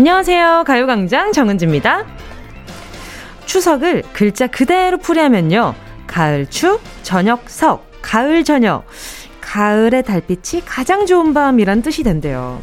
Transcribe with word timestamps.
안녕하세요. 0.00 0.64
가요광장 0.66 1.32
정은지입니다. 1.32 2.06
추석을 3.44 4.02
글자 4.14 4.46
그대로 4.46 4.96
풀이하면요. 4.96 5.74
가을추, 6.06 6.80
저녁석, 7.02 7.86
가을 8.00 8.42
저녁. 8.42 8.86
가을의 9.42 10.02
달빛이 10.04 10.64
가장 10.64 11.04
좋은 11.04 11.34
밤이란 11.34 11.82
뜻이 11.82 12.02
된대요. 12.02 12.62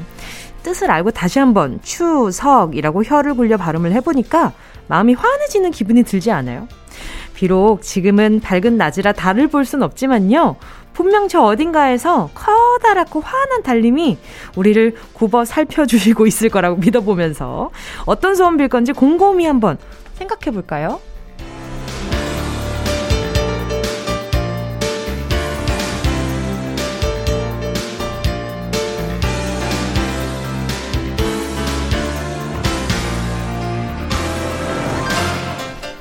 뜻을 0.63 0.89
알고 0.89 1.11
다시 1.11 1.37
한번 1.37 1.79
추석이라고 1.83 3.03
혀를 3.03 3.35
굴려 3.35 3.57
발음을 3.57 3.91
해보니까 3.91 4.53
마음이 4.87 5.13
환해지는 5.13 5.69
기분이 5.69 6.01
들지 6.01 6.31
않아요? 6.31 6.67
비록 7.35 7.83
지금은 7.83 8.39
밝은 8.39 8.77
낮이라 8.77 9.13
달을 9.13 9.47
볼 9.49 9.63
순 9.63 9.83
없지만요. 9.83 10.55
분명 10.97 11.27
저 11.27 11.43
어딘가에서 11.43 12.31
커다랗고 12.33 13.19
환한 13.21 13.61
달님이 13.61 14.17
우리를 14.55 14.95
굽어 15.13 15.45
살펴주시고 15.45 16.25
있을 16.25 16.49
거라고 16.49 16.77
믿어보면서 16.77 17.69
어떤 18.07 18.33
소원 18.33 18.57
빌 18.57 18.67
건지 18.67 18.93
곰곰이 18.93 19.45
한번 19.45 19.77
생각해 20.15 20.51
볼까요? 20.51 20.99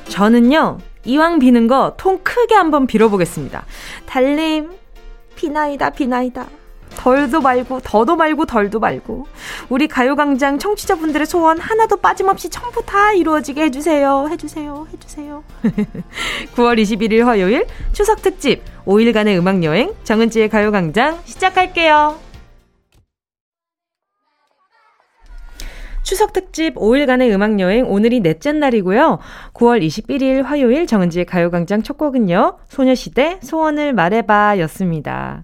저는요, 0.09 0.79
이왕 1.05 1.39
비는 1.39 1.67
거 1.67 1.95
통 1.99 2.21
크게 2.23 2.55
한번 2.55 2.87
빌어보겠습니다. 2.87 3.67
달님, 4.07 4.71
비나이다, 5.37 5.91
비나이다. 5.91 6.47
덜도 6.97 7.41
말고, 7.41 7.81
더도 7.85 8.17
말고, 8.17 8.47
덜도 8.47 8.81
말고. 8.81 9.27
우리 9.69 9.87
가요광장 9.87 10.59
청취자분들의 10.59 11.27
소원 11.27 11.59
하나도 11.59 11.99
빠짐없이 11.99 12.49
전부 12.49 12.85
다 12.85 13.13
이루어지게 13.13 13.65
해주세요. 13.65 14.29
해주세요. 14.31 14.89
해주세요. 14.93 15.45
9월 16.57 16.81
21일 16.81 17.25
화요일 17.25 17.67
추석 17.93 18.23
특집 18.23 18.63
5일간의 18.87 19.39
음악여행 19.39 19.95
정은지의 20.05 20.49
가요광장 20.49 21.21
시작할게요. 21.25 22.26
추석 26.07 26.33
특집 26.33 26.77
5일간의 26.77 27.33
음악 27.35 27.59
여행 27.59 27.91
오늘이 27.91 28.21
넷째 28.21 28.53
날이고요. 28.53 29.19
9월 29.55 29.85
21일 29.85 30.45
화요일 30.45 30.87
정은지의 30.87 31.25
가요광장 31.25 31.83
첫 31.83 31.99
곡은요. 31.99 32.59
소녀시대 32.69 33.41
소원을 33.43 33.93
말해봐 33.93 34.61
였습니다. 34.61 35.43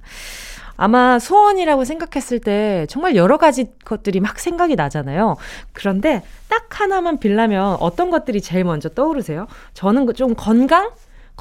아마 0.77 1.19
소원이라고 1.19 1.85
생각했을 1.85 2.39
때 2.39 2.87
정말 2.89 3.17
여러 3.17 3.39
가지 3.39 3.73
것들이 3.85 4.21
막 4.21 4.39
생각이 4.39 4.77
나잖아요. 4.77 5.35
그런데 5.73 6.23
딱 6.49 6.69
하나만 6.81 7.19
빌라면 7.19 7.79
어떤 7.81 8.11
것들이 8.11 8.41
제일 8.41 8.63
먼저 8.63 8.89
떠오르세요? 8.89 9.49
저는 9.75 10.07
그좀 10.07 10.37
건강? 10.37 10.93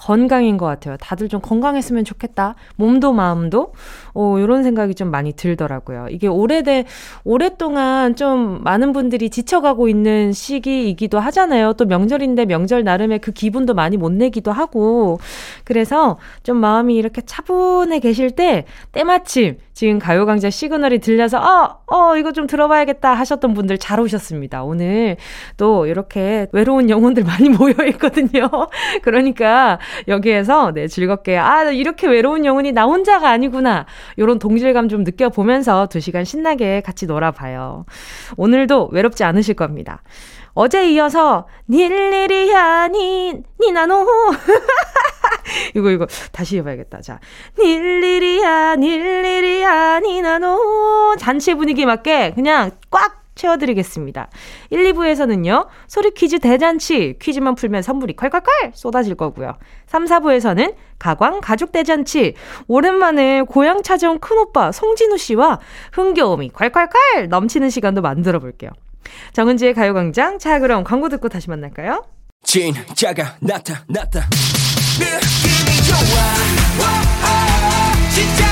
건강인 0.01 0.57
것 0.57 0.65
같아요. 0.65 0.97
다들 0.97 1.29
좀 1.29 1.41
건강했으면 1.41 2.03
좋겠다. 2.03 2.55
몸도 2.75 3.13
마음도. 3.13 3.73
어, 4.15 4.35
요런 4.39 4.63
생각이 4.63 4.95
좀 4.95 5.11
많이 5.11 5.31
들더라고요. 5.31 6.07
이게 6.09 6.27
오래돼, 6.27 6.85
오랫동안 7.23 8.15
좀 8.15 8.63
많은 8.63 8.93
분들이 8.93 9.29
지쳐가고 9.29 9.87
있는 9.87 10.33
시기이기도 10.33 11.19
하잖아요. 11.19 11.73
또 11.73 11.85
명절인데 11.85 12.45
명절 12.45 12.83
나름의 12.83 13.19
그 13.19 13.31
기분도 13.31 13.75
많이 13.75 13.95
못 13.95 14.11
내기도 14.11 14.51
하고. 14.51 15.19
그래서 15.65 16.17
좀 16.41 16.57
마음이 16.57 16.95
이렇게 16.95 17.21
차분해 17.21 17.99
계실 17.99 18.31
때, 18.31 18.65
때마침 18.91 19.57
지금 19.73 19.99
가요강좌 19.99 20.49
시그널이 20.49 20.99
들려서, 20.99 21.39
어, 21.39 21.79
어, 21.87 22.17
이거 22.17 22.31
좀 22.31 22.47
들어봐야겠다 22.47 23.13
하셨던 23.13 23.53
분들 23.53 23.77
잘 23.77 23.99
오셨습니다. 23.99 24.63
오늘 24.63 25.17
또 25.57 25.85
이렇게 25.85 26.47
외로운 26.51 26.89
영혼들 26.89 27.23
많이 27.23 27.49
모여 27.49 27.73
있거든요. 27.89 28.49
그러니까 29.01 29.79
여기에서 30.07 30.71
네, 30.73 30.87
즐겁게, 30.87 31.37
아, 31.37 31.63
이렇게 31.63 32.07
외로운 32.07 32.45
영혼이 32.45 32.71
나 32.71 32.85
혼자가 32.85 33.29
아니구나. 33.29 33.85
요런 34.17 34.39
동질감 34.39 34.89
좀 34.89 35.03
느껴보면서 35.03 35.87
두 35.87 35.99
시간 35.99 36.23
신나게 36.23 36.81
같이 36.81 37.05
놀아봐요. 37.05 37.85
오늘도 38.37 38.89
외롭지 38.91 39.23
않으실 39.23 39.55
겁니다. 39.55 40.01
어제 40.53 40.89
이어서 40.91 41.47
닐리리야 41.69 42.89
니 42.89 43.41
니나노 43.61 44.05
이거 45.75 45.91
이거 45.91 46.07
다시 46.31 46.57
해봐야겠다. 46.57 47.01
자 47.01 47.19
닐리리야 47.57 48.75
닐리리야 48.75 49.99
니나노 50.01 51.15
잔치 51.17 51.53
분위기 51.53 51.85
맞게 51.85 52.33
그냥 52.35 52.71
꽉 52.89 53.20
채워드리겠습니다. 53.41 54.29
1, 54.69 54.93
2부에서는요, 54.93 55.67
소리 55.87 56.11
퀴즈 56.11 56.39
대잔치, 56.39 57.15
퀴즈만 57.19 57.55
풀면 57.55 57.81
선물이 57.81 58.15
콸콸콸 58.15 58.71
쏟아질 58.73 59.15
거고요. 59.15 59.57
3, 59.87 60.05
4부에서는 60.05 60.75
가광 60.99 61.41
가족 61.41 61.71
대잔치, 61.71 62.35
오랜만에 62.67 63.41
고향 63.41 63.81
찾아온 63.83 64.19
큰오빠 64.19 64.71
송진우 64.71 65.17
씨와 65.17 65.59
흥겨움이 65.93 66.51
콸콸콸 66.51 67.27
넘치는 67.29 67.69
시간도 67.69 68.01
만들어 68.01 68.39
볼게요. 68.39 68.69
정은지의 69.33 69.73
가요광장, 69.73 70.37
자, 70.39 70.59
그럼 70.59 70.83
광고 70.83 71.09
듣고 71.09 71.27
다시 71.27 71.49
만날까요? 71.49 72.05
진짜가 72.43 73.35
나타났다. 73.39 74.27
느낌이 74.99 75.77
좋아. 75.87 76.21
오, 76.79 76.83
오, 76.85 78.09
진짜 78.11 78.50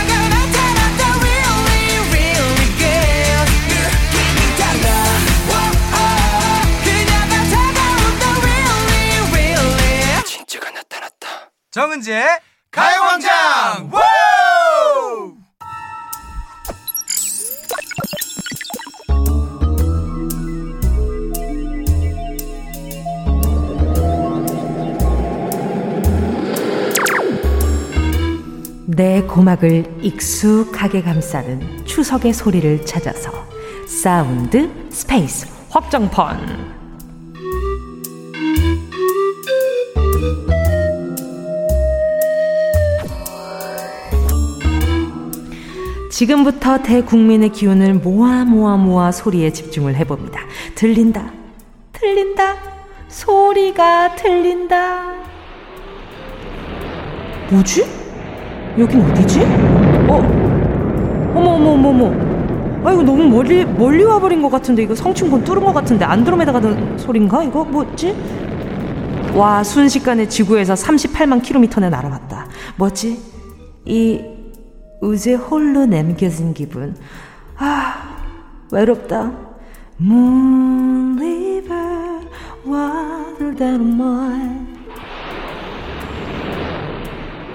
정은지의 11.80 12.28
가요광장! 12.72 13.90
내 28.88 29.22
고막을 29.22 29.86
익숙하게 30.02 31.02
감싸는 31.02 31.86
추석의 31.86 32.34
소리를 32.34 32.86
찾아서 32.86 33.32
사운드 33.88 34.70
스페이스. 34.92 35.48
확장판 35.70 36.79
지금부터 46.20 46.80
대국민의 46.80 47.48
기운을 47.48 47.94
모아 47.94 48.44
모아 48.44 48.76
모아 48.76 49.10
소리에 49.10 49.54
집중을 49.54 49.96
해봅니다. 49.96 50.42
들린다. 50.76 51.32
들린다. 51.94 52.58
소리가 53.08 54.18
들린다. 54.18 55.14
뭐지? 57.50 57.86
여긴 58.78 59.00
어디지? 59.00 59.40
어? 60.10 60.18
어머, 61.36 61.52
어머, 61.52 61.70
어머, 61.72 61.90
어머. 61.90 62.86
아, 62.86 62.92
이거 62.92 63.02
너무 63.02 63.24
멀리, 63.30 63.64
멀리 63.64 64.04
와버린 64.04 64.42
것 64.42 64.50
같은데, 64.50 64.84
이거 64.84 64.94
성층권 64.94 65.46
뚫은 65.46 65.64
것 65.64 65.72
같은데, 65.72 66.04
안드로메다 66.04 66.52
가는 66.52 66.98
소린가? 66.98 67.46
이거 67.46 67.64
뭐지? 67.64 68.14
와, 69.36 69.64
순식간에 69.64 70.28
지구에서 70.28 70.74
38만 70.74 71.42
킬로미터내 71.42 71.88
날아왔다. 71.88 72.48
뭐지? 72.76 73.18
이 73.86 74.39
우제 75.02 75.36
홀로 75.36 75.86
남겨진 75.86 76.54
기분. 76.54 76.96
아, 77.58 78.18
외롭다. 78.72 79.32
Moon 80.02 81.18
river, 81.18 82.28
water 82.66 83.56
that 83.56 83.82
mine. 83.82 84.68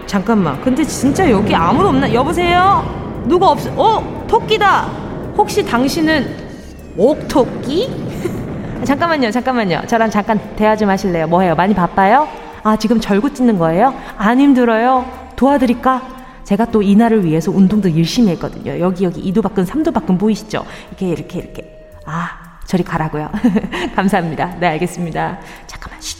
잠깐만. 0.07 0.61
근데 0.61 0.85
진짜 0.85 1.31
여기 1.31 1.55
아무도 1.55 1.89
없나? 1.89 2.13
여보세요? 2.13 2.85
누가 3.27 3.51
없어? 3.51 3.71
어? 3.77 4.25
토끼다! 4.27 4.83
혹시 5.37 5.65
당신은 5.65 6.95
옥토끼? 6.97 7.91
잠깐만요, 8.85 9.31
잠깐만요. 9.31 9.83
저랑 9.87 10.11
잠깐 10.11 10.39
대화 10.57 10.77
좀 10.77 10.89
하실래요? 10.89 11.27
뭐해요? 11.27 11.55
많이 11.55 11.75
바빠요? 11.75 12.29
아, 12.63 12.77
지금 12.77 13.01
절구 13.01 13.35
찢는 13.35 13.59
거예요? 13.59 13.93
안 14.17 14.39
힘들어요? 14.39 15.05
도와드릴까? 15.37 16.24
제가 16.45 16.67
또 16.67 16.83
이날을 16.83 17.25
위해서 17.25 17.51
운동도 17.51 17.97
열심히 17.97 18.31
했거든요. 18.33 18.79
여기 18.79 19.05
여기 19.05 19.21
이두 19.21 19.43
밖은 19.43 19.65
삼두 19.65 19.93
밖은 19.93 20.19
보이시죠? 20.19 20.65
이렇게 20.91 21.09
이렇게 21.09 21.39
이렇게. 21.39 21.89
아 22.05 22.59
저리 22.67 22.83
가라고요. 22.83 23.31
감사합니다. 23.97 24.57
네 24.61 24.67
알겠습니다. 24.69 25.39
잠깐만 25.67 26.01
쉿. 26.01 26.19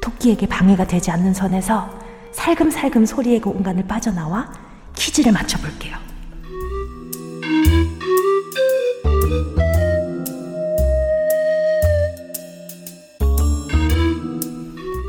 토끼에게 0.00 0.46
방해가 0.46 0.86
되지 0.86 1.10
않는 1.10 1.34
선에서 1.34 1.90
살금살금 2.32 3.06
소리의 3.06 3.40
공간을 3.40 3.86
빠져나와 3.86 4.52
퀴즈를 4.94 5.32
맞춰볼게요. 5.32 5.96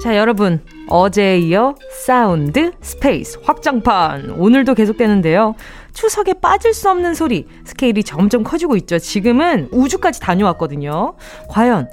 자, 0.02 0.16
여러분. 0.16 0.62
어제에 0.90 1.40
이어 1.40 1.76
사운드 2.08 2.72
스페이스 2.80 3.40
확장판. 3.44 4.30
오늘도 4.30 4.76
계속되는데요. 4.76 5.56
추석에 5.92 6.36
빠질 6.36 6.74
수 6.74 6.90
없는 6.90 7.14
소리. 7.14 7.46
스케일이 7.66 8.02
점점 8.02 8.46
커지고 8.46 8.78
있죠. 8.78 8.98
지금은 8.98 9.68
우주까지 9.74 10.22
다녀왔거든요. 10.22 11.16
과연 11.50 11.90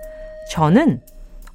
저는 0.52 1.00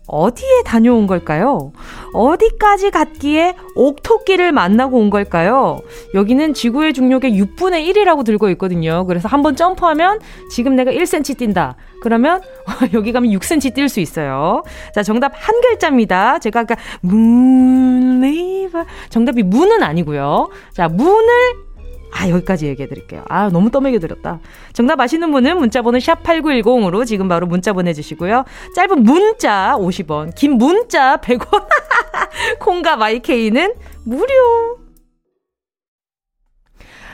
어디에 0.09 0.63
다녀온 0.65 1.07
걸까요? 1.07 1.71
어디까지 2.13 2.91
갔기에 2.91 3.55
옥토끼를 3.75 4.51
만나고 4.51 4.97
온 4.97 5.09
걸까요? 5.09 5.79
여기는 6.13 6.53
지구의 6.53 6.93
중력의 6.93 7.31
6분의 7.39 7.87
1이라고 7.87 8.25
들고 8.25 8.49
있거든요. 8.51 9.05
그래서 9.05 9.27
한번 9.27 9.55
점프하면 9.55 10.19
지금 10.51 10.75
내가 10.75 10.91
1cm 10.91 11.37
뛴다. 11.37 11.75
그러면 12.01 12.41
여기 12.93 13.11
가면 13.11 13.31
6cm 13.31 13.75
뛸 13.75 13.89
수 13.89 13.99
있어요. 13.99 14.63
자, 14.93 15.03
정답 15.03 15.31
한 15.35 15.61
글자입니다. 15.61 16.39
제가 16.39 16.61
아까 16.61 16.75
문리바 17.01 18.85
정답이 19.09 19.43
문은 19.43 19.83
아니고요. 19.83 20.49
자, 20.73 20.87
문을 20.87 21.68
아, 22.11 22.27
여기까지 22.29 22.67
얘기해 22.67 22.87
드릴게요. 22.89 23.23
아, 23.29 23.49
너무 23.49 23.69
떠먹여 23.71 23.99
드렸다. 23.99 24.39
정답 24.73 24.99
아시는 24.99 25.31
분은 25.31 25.57
문자번호 25.57 25.99
샵8910으로 25.99 27.05
지금 27.05 27.27
바로 27.27 27.45
문자 27.47 27.73
보내주시고요. 27.73 28.45
짧은 28.75 29.03
문자 29.03 29.75
50원, 29.77 30.35
긴 30.35 30.53
문자 30.57 31.17
100원, 31.17 31.67
콩과 32.59 32.97
마이케이는 32.97 33.73
무료. 34.03 34.79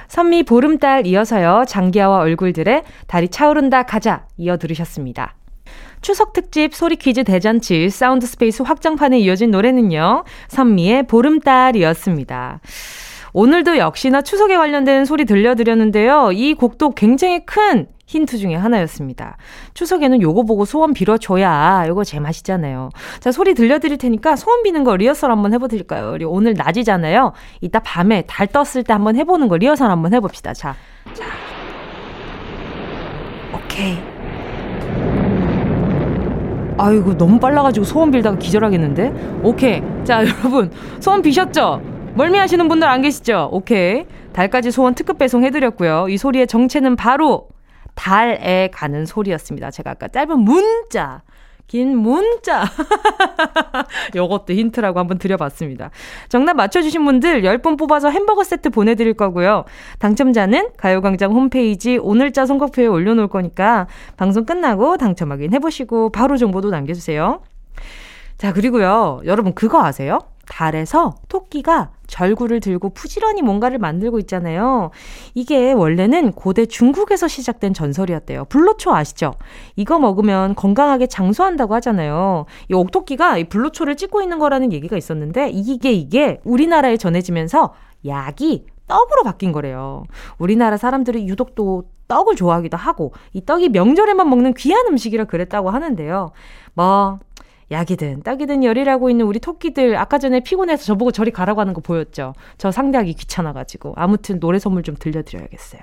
선미 0.07 0.43
보름달 0.43 1.05
이어서요. 1.07 1.65
장기하와 1.67 2.19
얼굴들의 2.19 2.83
다리 3.07 3.27
차오른다 3.27 3.83
가자 3.83 4.27
이어 4.37 4.57
들으셨습니다. 4.57 5.35
추석 6.01 6.33
특집 6.33 6.75
소리 6.75 6.95
퀴즈 6.95 7.23
대잔치 7.23 7.89
사운드 7.89 8.27
스페이스 8.27 8.61
확장판에 8.61 9.19
이어진 9.19 9.51
노래는요. 9.51 10.23
선미의 10.49 11.07
보름달이었습니다. 11.07 12.61
오늘도 13.35 13.77
역시나 13.77 14.21
추석에 14.21 14.55
관련된 14.55 15.03
소리 15.03 15.25
들려드렸는데요. 15.25 16.31
이 16.31 16.53
곡도 16.53 16.91
굉장히 16.91 17.45
큰 17.45 17.87
힌트 18.05 18.37
중에 18.37 18.55
하나였습니다. 18.55 19.35
추석에는 19.73 20.21
요거 20.21 20.43
보고 20.43 20.63
소원 20.63 20.93
빌어줘야 20.93 21.83
요거 21.89 22.05
제맛이잖아요. 22.05 22.91
자, 23.19 23.33
소리 23.33 23.53
들려드릴 23.53 23.97
테니까 23.97 24.37
소원 24.37 24.63
비는 24.63 24.85
거 24.85 24.95
리허설 24.95 25.31
한번 25.31 25.51
해보드릴까요? 25.53 26.17
오늘 26.29 26.53
낮이잖아요. 26.53 27.33
이따 27.59 27.79
밤에 27.79 28.23
달 28.25 28.47
떴을 28.47 28.85
때 28.85 28.93
한번 28.93 29.17
해보는 29.17 29.49
거 29.49 29.57
리허설 29.57 29.91
한번 29.91 30.13
해봅시다. 30.13 30.53
자, 30.53 30.73
자. 31.13 31.25
오케이. 33.53 33.97
아이고, 36.77 37.17
너무 37.17 37.37
빨라가지고 37.37 37.85
소원 37.85 38.11
빌다가 38.11 38.37
기절하겠는데? 38.37 39.41
오케이. 39.43 39.81
자, 40.05 40.23
여러분. 40.25 40.71
소원 41.01 41.21
비셨죠? 41.21 41.94
멀미하시는 42.15 42.69
분들 42.69 42.87
안 42.87 43.01
계시죠? 43.01 43.49
오케이. 43.51 44.05
달까지 44.31 44.71
소원 44.71 44.95
특급 44.95 45.17
배송 45.17 45.43
해드렸고요. 45.43 46.07
이 46.07 46.17
소리의 46.17 46.47
정체는 46.47 46.95
바로 46.95 47.49
달에 47.93 48.69
가는 48.71 49.05
소리였습니다. 49.05 49.69
제가 49.69 49.91
아까 49.91 50.07
짧은 50.07 50.39
문자, 50.39 51.23
긴 51.67 51.97
문자. 51.97 52.63
요것도 54.15 54.53
힌트라고 54.53 54.97
한번 54.97 55.17
드려봤습니다. 55.17 55.89
정답 56.29 56.53
맞춰주신 56.53 57.03
분들 57.03 57.41
10분 57.41 57.77
뽑아서 57.77 58.09
햄버거 58.09 58.45
세트 58.45 58.69
보내드릴 58.69 59.15
거고요. 59.15 59.65
당첨자는 59.99 60.69
가요광장 60.77 61.33
홈페이지 61.33 61.97
오늘자 61.97 62.45
선곡표에 62.45 62.87
올려놓을 62.87 63.27
거니까 63.27 63.87
방송 64.15 64.45
끝나고 64.45 64.95
당첨 64.95 65.33
확인해보시고 65.33 66.11
바로 66.11 66.37
정보도 66.37 66.69
남겨주세요. 66.69 67.41
자, 68.37 68.53
그리고요. 68.53 69.21
여러분 69.25 69.53
그거 69.53 69.83
아세요? 69.83 70.19
달에서 70.49 71.15
토끼가 71.27 71.91
절구를 72.07 72.59
들고 72.59 72.89
부지런히 72.89 73.41
뭔가를 73.41 73.79
만들고 73.79 74.19
있잖아요. 74.19 74.91
이게 75.33 75.73
원래는 75.73 76.33
고대 76.33 76.65
중국에서 76.65 77.27
시작된 77.27 77.73
전설이었대요. 77.73 78.45
불로초 78.45 78.93
아시죠? 78.93 79.33
이거 79.75 79.99
먹으면 79.99 80.55
건강하게 80.55 81.07
장수한다고 81.07 81.73
하잖아요. 81.75 82.45
이 82.69 82.73
옥토끼가 82.73 83.37
이 83.37 83.45
불로초를 83.45 83.97
찍고 83.97 84.21
있는 84.21 84.39
거라는 84.39 84.71
얘기가 84.71 84.97
있었는데 84.97 85.49
이게 85.49 85.91
이게 85.91 86.39
우리나라에 86.43 86.97
전해지면서 86.97 87.73
약이 88.05 88.65
떡으로 88.87 89.23
바뀐 89.23 89.51
거래요. 89.51 90.03
우리나라 90.37 90.77
사람들이 90.77 91.27
유독 91.27 91.55
또 91.55 91.85
떡을 92.07 92.35
좋아하기도 92.35 92.77
하고 92.77 93.13
이 93.33 93.43
떡이 93.43 93.69
명절에만 93.69 94.29
먹는 94.29 94.53
귀한 94.53 94.85
음식이라 94.87 95.23
그랬다고 95.25 95.71
하는데요. 95.71 96.31
뭐 96.75 97.19
약이든 97.71 98.23
딱이든 98.23 98.63
열이라고 98.63 99.09
있는 99.09 99.25
우리 99.25 99.39
토끼들 99.39 99.97
아까 99.97 100.17
전에 100.17 100.41
피곤해서 100.41 100.85
저보고 100.85 101.11
저리 101.11 101.31
가라고 101.31 101.61
하는 101.61 101.73
거 101.73 101.81
보였죠. 101.81 102.33
저 102.57 102.71
상대하기 102.71 103.13
귀찮아가지고 103.13 103.93
아무튼 103.97 104.39
노래 104.39 104.59
선물 104.59 104.83
좀 104.83 104.95
들려드려야겠어요. 104.97 105.81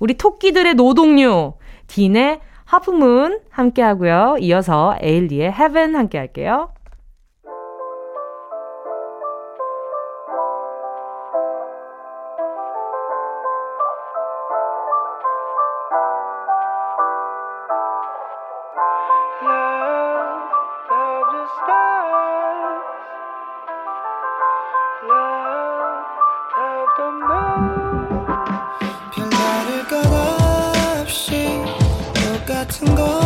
우리 0.00 0.14
토끼들의 0.14 0.74
노동요 0.74 1.54
딘의 1.86 2.40
하프문 2.64 3.40
함께 3.50 3.82
하고요. 3.82 4.36
이어서 4.40 4.96
에일리의 5.00 5.52
헤븐 5.52 5.96
함께 5.96 6.18
할게요. 6.18 6.70
같은 32.66 32.94
거. 32.94 33.23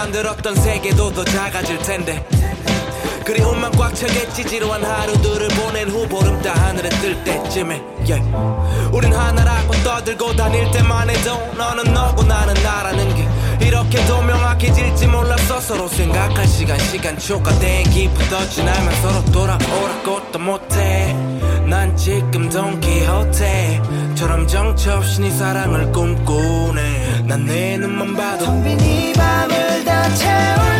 만들었던 0.00 0.54
세계도 0.54 1.12
더 1.12 1.22
작아질 1.24 1.78
텐데. 1.80 2.26
그리움만 3.22 3.70
꽉 3.72 3.94
차겠지 3.94 4.46
지루한 4.46 4.82
하루들을 4.82 5.48
보낸 5.48 5.90
후 5.90 6.08
보름 6.08 6.40
따 6.40 6.54
하늘에 6.54 6.88
뜰 6.88 7.22
때쯤에 7.22 7.82
yeah. 8.08 8.22
우린 8.92 9.12
하나라고 9.12 9.74
떠들고 9.84 10.34
다닐 10.34 10.70
때만 10.70 11.10
해도 11.10 11.36
너는 11.54 11.92
너고 11.92 12.22
나는 12.22 12.54
나라는 12.62 13.14
게 13.14 13.66
이렇게도 13.66 14.22
명확해질지 14.22 15.06
몰랐어. 15.06 15.60
서로 15.60 15.86
생각할 15.86 16.46
시간 16.48 16.78
시간 16.78 17.18
초과된 17.18 17.90
기부터 17.90 18.48
지나면 18.48 19.02
서로 19.02 19.24
돌아오라고 19.26 20.32
또 20.32 20.38
못해 20.38 21.14
난 21.70 21.96
지금 21.96 22.48
동키호테처럼 22.50 24.46
정처 24.48 24.96
없이 24.96 25.20
네 25.20 25.30
사랑을 25.30 25.92
꿈꾸네. 25.92 27.22
난 27.28 27.44
내 27.46 27.76
눈만 27.78 28.14
봐도 28.16 28.44
텅빈 28.46 28.80
이 28.80 29.12
밤을 29.12 29.84
다 29.84 30.08
채울 30.14 30.79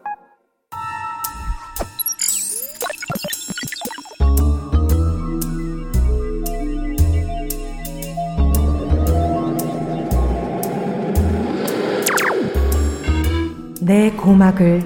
내 13.91 14.09
고막을 14.11 14.81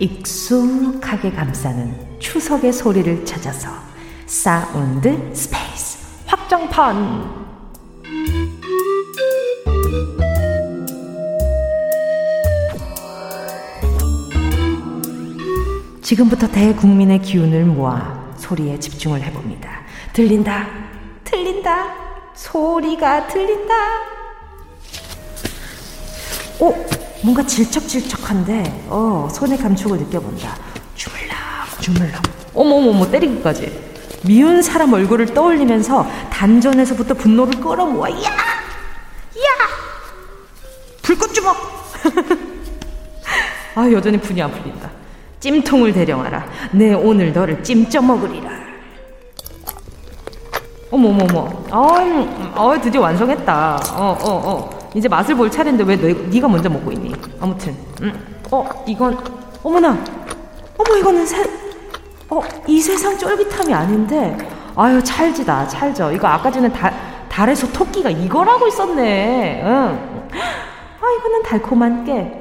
익숙하게 0.00 1.30
감싸는 1.30 2.18
추석의 2.18 2.72
소리를 2.72 3.24
찾아서 3.24 3.68
사운드 4.26 5.32
스페이스 5.32 6.24
확장판 6.26 7.46
지금부터 16.02 16.48
대국민의 16.48 17.22
기운을 17.22 17.66
모아 17.66 18.34
소리에 18.36 18.80
집중을 18.80 19.22
해봅니다. 19.22 19.70
들린다, 20.12 20.66
들린다, 21.22 21.94
소리가 22.34 23.28
들린다. 23.28 23.74
오, 26.58 26.99
뭔가 27.22 27.44
질척질척한데 27.44 28.86
어 28.88 29.28
손의 29.30 29.58
감촉을 29.58 29.98
느껴본다 29.98 30.56
주물럭 30.94 31.36
주물럭 31.80 32.22
어머머머 32.54 33.10
때리기까지 33.10 33.90
미운 34.22 34.62
사람 34.62 34.92
얼굴을 34.92 35.26
떠올리면서 35.26 36.06
단전에서부터 36.30 37.14
분노를 37.14 37.60
끌어모아 37.60 38.10
야! 38.10 38.16
야! 38.16 39.56
불꽃 41.02 41.32
주먹! 41.32 41.56
아 43.74 43.90
여전히 43.90 44.18
분이 44.18 44.42
안 44.42 44.50
풀린다 44.50 44.90
찜통을 45.40 45.92
대령하라 45.92 46.46
내 46.72 46.92
오늘 46.92 47.32
너를 47.32 47.62
찜쪄 47.62 48.02
먹으리라 48.02 48.50
어머머머 50.90 51.64
아, 51.70 52.52
어, 52.56 52.80
드디어 52.80 53.02
완성했다 53.02 53.80
어 53.94 54.18
어어 54.20 54.34
어, 54.34 54.50
어. 54.50 54.79
이제 54.94 55.08
맛을 55.08 55.34
볼 55.36 55.50
차례인데 55.50 55.84
왜 55.84 55.96
너, 55.96 56.06
네가 56.30 56.48
먼저 56.48 56.68
먹고 56.68 56.90
있니? 56.92 57.14
아무튼, 57.40 57.76
음. 58.02 58.12
어, 58.50 58.68
이건, 58.86 59.16
어머나, 59.62 59.96
어머, 60.76 60.96
이거는 60.98 61.26
새, 61.26 61.44
어, 62.28 62.40
이 62.66 62.80
세상 62.80 63.16
쫄깃함이 63.16 63.72
아닌데, 63.72 64.36
아유, 64.76 65.02
찰지다, 65.02 65.68
찰져. 65.68 66.12
이거 66.12 66.26
아까 66.28 66.50
전에 66.50 66.70
달, 66.72 66.92
달에서 67.28 67.70
토끼가 67.72 68.10
이걸 68.10 68.48
하고 68.48 68.66
있었네. 68.66 69.62
응. 69.64 70.30
아, 70.32 71.18
이거는 71.18 71.42
달콤한 71.44 72.04
깨. 72.04 72.36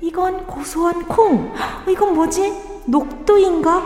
이건 0.00 0.46
고소한 0.46 1.04
콩. 1.04 1.52
어, 1.54 1.90
이건 1.90 2.14
뭐지? 2.14 2.52
녹두인가? 2.86 3.76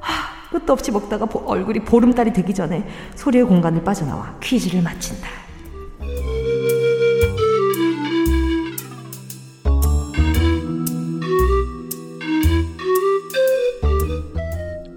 하, 0.00 0.50
끝도 0.50 0.72
없이 0.72 0.92
먹다가 0.92 1.26
보, 1.26 1.40
얼굴이 1.46 1.80
보름달이 1.80 2.32
되기 2.32 2.54
전에 2.54 2.86
소리의 3.16 3.44
공간을 3.44 3.82
빠져나와 3.82 4.34
퀴즈를 4.40 4.82
마친다. 4.82 5.28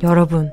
여러분, 0.03 0.51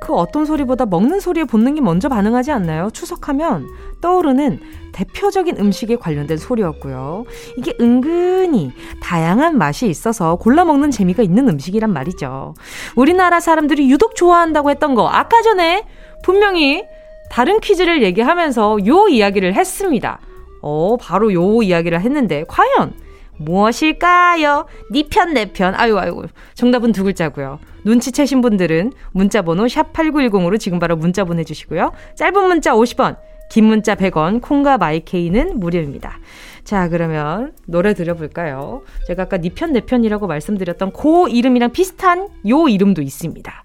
그 0.00 0.14
어떤 0.14 0.44
소리보다 0.44 0.84
먹는 0.86 1.18
소리에 1.18 1.44
본능이 1.44 1.80
먼저 1.80 2.08
반응하지 2.08 2.52
않나요? 2.52 2.90
추석하면 2.92 3.66
떠오르는 4.02 4.60
대표적인 4.92 5.56
음식에 5.58 5.96
관련된 5.96 6.36
소리였고요. 6.36 7.24
이게 7.56 7.74
은근히 7.80 8.72
다양한 9.02 9.56
맛이 9.56 9.88
있어서 9.88 10.36
골라 10.36 10.64
먹는 10.64 10.90
재미가 10.90 11.22
있는 11.22 11.48
음식이란 11.48 11.92
말이죠. 11.92 12.54
우리나라 12.96 13.40
사람들이 13.40 13.90
유독 13.90 14.14
좋아한다고 14.14 14.70
했던 14.70 14.94
거 14.94 15.08
아까 15.08 15.40
전에 15.42 15.86
분명히 16.22 16.84
다른 17.30 17.58
퀴즈를 17.60 18.02
얘기하면서 18.02 18.86
요 18.86 19.08
이야기를 19.08 19.54
했습니다. 19.54 20.20
어, 20.60 20.96
바로 21.00 21.32
요 21.32 21.62
이야기를 21.62 22.00
했는데 22.00 22.44
과연 22.46 22.92
무엇일까요? 23.38 24.66
니 24.90 25.08
편, 25.08 25.34
내 25.34 25.52
편. 25.52 25.74
아유, 25.74 25.98
아유. 25.98 26.22
정답은 26.54 26.92
두 26.92 27.04
글자고요. 27.04 27.58
눈치채신 27.84 28.40
분들은 28.40 28.92
문자 29.12 29.42
번호 29.42 29.68
샵 29.68 29.92
8910으로 29.92 30.58
지금 30.58 30.78
바로 30.78 30.96
문자 30.96 31.24
보내 31.24 31.44
주시고요. 31.44 31.92
짧은 32.16 32.46
문자 32.46 32.72
50원, 32.72 33.16
긴 33.50 33.64
문자 33.64 33.94
100원, 33.94 34.40
콩과 34.40 34.78
마이케이는 34.78 35.60
무료입니다. 35.60 36.18
자, 36.64 36.88
그러면 36.88 37.52
노래 37.66 37.92
들어볼까요? 37.92 38.82
제가 39.06 39.24
아까 39.24 39.36
니 39.36 39.50
편, 39.50 39.72
내 39.72 39.80
편이라고 39.80 40.26
말씀드렸던 40.26 40.92
고 40.92 41.28
이름이랑 41.28 41.72
비슷한 41.72 42.28
요 42.48 42.68
이름도 42.68 43.02
있습니다. 43.02 43.64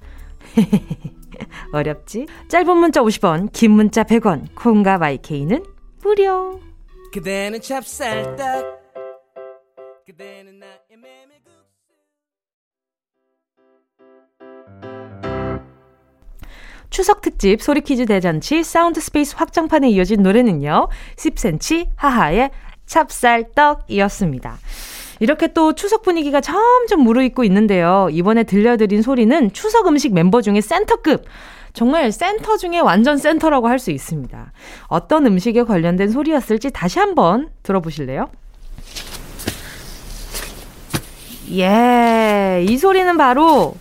어렵지? 1.72 2.28
짧은 2.50 2.78
문자 2.78 3.02
50원, 3.02 3.52
긴 3.54 3.72
문자 3.72 4.04
100원, 4.04 4.48
콩과 4.56 4.98
마이케이는 4.98 5.64
무료. 6.04 6.60
그대는 7.14 7.62
찹쌀떡 7.62 8.79
그대는 10.10 10.58
나의 10.58 10.72
추석 16.90 17.22
특집 17.22 17.62
소리 17.62 17.82
퀴즈 17.82 18.08
대잔치 18.08 18.64
사운드 18.64 19.00
스페이스 19.00 19.36
확장판에 19.38 19.88
이어진 19.90 20.24
노래는요. 20.24 20.88
10cm 21.16 21.90
하하의 21.96 22.50
찹쌀떡이었습니다. 22.88 24.58
이렇게 25.20 25.54
또 25.54 25.74
추석 25.76 26.02
분위기가 26.02 26.42
점점 26.42 27.02
무르익고 27.02 27.44
있는데요. 27.44 28.08
이번에 28.12 28.46
들려드린 28.46 29.04
소리는 29.04 29.54
추석 29.54 29.88
음식 29.88 30.16
멤버 30.16 30.42
중에 30.42 30.60
센터급. 30.62 31.26
정말 31.74 32.12
센터 32.12 32.58
중에 32.58 32.80
완전 32.80 33.18
센터라고 33.18 33.68
할 33.68 33.78
수 33.78 33.92
있습니다. 33.92 34.54
어떤 34.88 35.28
음식에 35.28 35.62
관련된 35.62 36.10
소리였을지 36.10 36.72
다시 36.72 36.98
한번 36.98 37.52
들어보실래요? 37.62 38.32
예, 41.52 42.64
이 42.68 42.78
소리는 42.78 43.18
바로 43.18 43.76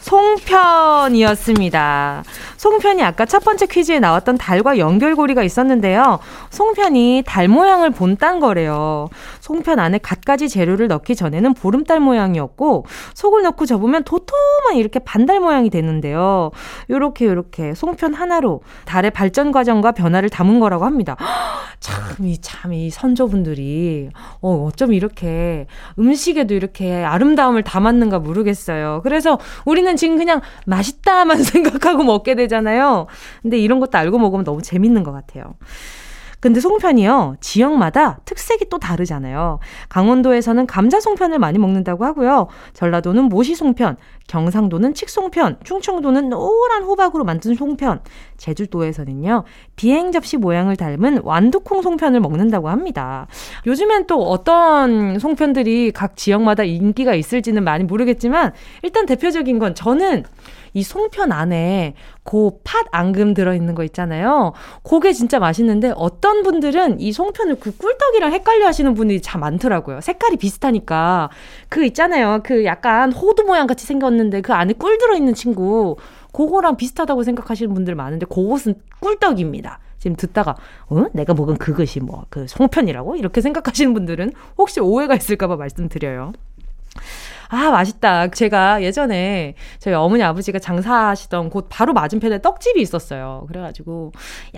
송편이었습니다. 0.00 2.24
송편이 2.58 3.02
아까 3.04 3.24
첫 3.24 3.44
번째 3.44 3.66
퀴즈에 3.66 4.00
나왔던 4.00 4.36
달과 4.36 4.78
연결고리가 4.78 5.42
있었는데요. 5.42 6.18
송편이 6.50 7.22
달 7.24 7.48
모양을 7.48 7.90
본딴 7.90 8.40
거래요. 8.40 9.08
송편 9.40 9.78
안에 9.78 9.98
갖가지 9.98 10.48
재료를 10.48 10.88
넣기 10.88 11.14
전에는 11.14 11.54
보름달 11.54 12.00
모양이었고 12.00 12.84
속을 13.14 13.42
넣고 13.42 13.64
접으면 13.64 14.02
도톰한 14.02 14.74
이렇게 14.76 14.98
반달 14.98 15.38
모양이 15.40 15.70
되는데요. 15.70 16.50
요렇게 16.90 17.26
요렇게 17.26 17.74
송편 17.74 18.14
하나로 18.14 18.62
달의 18.84 19.12
발전 19.12 19.52
과정과 19.52 19.92
변화를 19.92 20.28
담은 20.28 20.58
거라고 20.58 20.84
합니다. 20.84 21.16
참, 21.80 22.26
이, 22.26 22.38
참, 22.40 22.72
이 22.72 22.90
선조분들이, 22.90 24.10
어, 24.40 24.64
어쩜 24.66 24.92
이렇게 24.92 25.66
음식에도 25.98 26.54
이렇게 26.54 27.04
아름다움을 27.04 27.62
담았는가 27.62 28.18
모르겠어요. 28.18 29.00
그래서 29.04 29.38
우리는 29.64 29.94
지금 29.96 30.16
그냥 30.16 30.40
맛있다만 30.66 31.38
생각하고 31.42 32.02
먹게 32.02 32.34
되잖아요. 32.48 33.06
근데 33.42 33.58
이런 33.58 33.78
것도 33.78 33.96
알고 33.98 34.18
먹으면 34.18 34.44
너무 34.44 34.62
재밌는 34.62 35.04
것 35.04 35.12
같아요. 35.12 35.54
근데 36.40 36.60
송편이요, 36.60 37.34
지역마다 37.40 38.20
특색이 38.24 38.68
또 38.70 38.78
다르잖아요. 38.78 39.58
강원도에서는 39.88 40.68
감자 40.68 41.00
송편을 41.00 41.40
많이 41.40 41.58
먹는다고 41.58 42.04
하고요. 42.04 42.46
전라도는 42.74 43.24
모시 43.24 43.56
송편, 43.56 43.96
경상도는 44.28 44.94
칡송편, 44.94 45.58
충청도는 45.64 46.28
노란 46.28 46.84
호박으로 46.84 47.24
만든 47.24 47.56
송편, 47.56 48.02
제주도에서는요, 48.36 49.42
비행 49.74 50.12
접시 50.12 50.36
모양을 50.36 50.76
닮은 50.76 51.22
완두콩 51.24 51.82
송편을 51.82 52.20
먹는다고 52.20 52.68
합니다. 52.68 53.26
요즘엔 53.66 54.06
또 54.06 54.22
어떤 54.22 55.18
송편들이 55.18 55.90
각 55.90 56.16
지역마다 56.16 56.62
인기가 56.62 57.16
있을지는 57.16 57.64
많이 57.64 57.82
모르겠지만, 57.82 58.52
일단 58.82 59.06
대표적인 59.06 59.58
건 59.58 59.74
저는 59.74 60.22
이 60.78 60.82
송편 60.84 61.32
안에 61.32 61.94
고 62.22 62.60
팥 62.64 62.86
앙금 62.92 63.34
들어있는 63.34 63.74
거 63.74 63.82
있잖아요. 63.84 64.52
그게 64.82 65.12
진짜 65.12 65.38
맛있는데 65.38 65.92
어떤 65.96 66.42
분들은 66.42 67.00
이 67.00 67.12
송편을 67.12 67.56
그 67.58 67.76
꿀떡이랑 67.76 68.32
헷갈려 68.32 68.66
하시는 68.66 68.94
분들이 68.94 69.20
참 69.20 69.40
많더라고요. 69.40 70.00
색깔이 70.00 70.36
비슷하니까. 70.36 71.30
그 71.68 71.84
있잖아요. 71.86 72.40
그 72.44 72.64
약간 72.64 73.12
호두 73.12 73.42
모양 73.44 73.66
같이 73.66 73.86
생겼는데 73.86 74.40
그 74.42 74.52
안에 74.52 74.74
꿀 74.74 74.98
들어있는 74.98 75.34
친구. 75.34 75.96
그거랑 76.32 76.76
비슷하다고 76.76 77.22
생각하시는 77.24 77.72
분들 77.74 77.94
많은데 77.94 78.26
그것은 78.26 78.74
꿀떡입니다. 79.00 79.80
지금 79.98 80.14
듣다가 80.16 80.54
어? 80.88 81.06
내가 81.12 81.34
먹은 81.34 81.56
그것이 81.56 81.98
뭐 82.00 82.24
그 82.30 82.46
송편이라고 82.46 83.16
이렇게 83.16 83.40
생각하시는 83.40 83.94
분들은 83.94 84.32
혹시 84.58 84.78
오해가 84.80 85.14
있을까봐 85.16 85.56
말씀드려요. 85.56 86.32
아, 87.48 87.70
맛있다. 87.70 88.28
제가 88.28 88.82
예전에 88.82 89.54
저희 89.78 89.94
어머니 89.94 90.22
아버지가 90.22 90.58
장사하시던 90.58 91.50
곳 91.50 91.68
바로 91.70 91.92
맞은편에 91.94 92.42
떡집이 92.42 92.80
있었어요. 92.80 93.44
그래가지고 93.48 94.12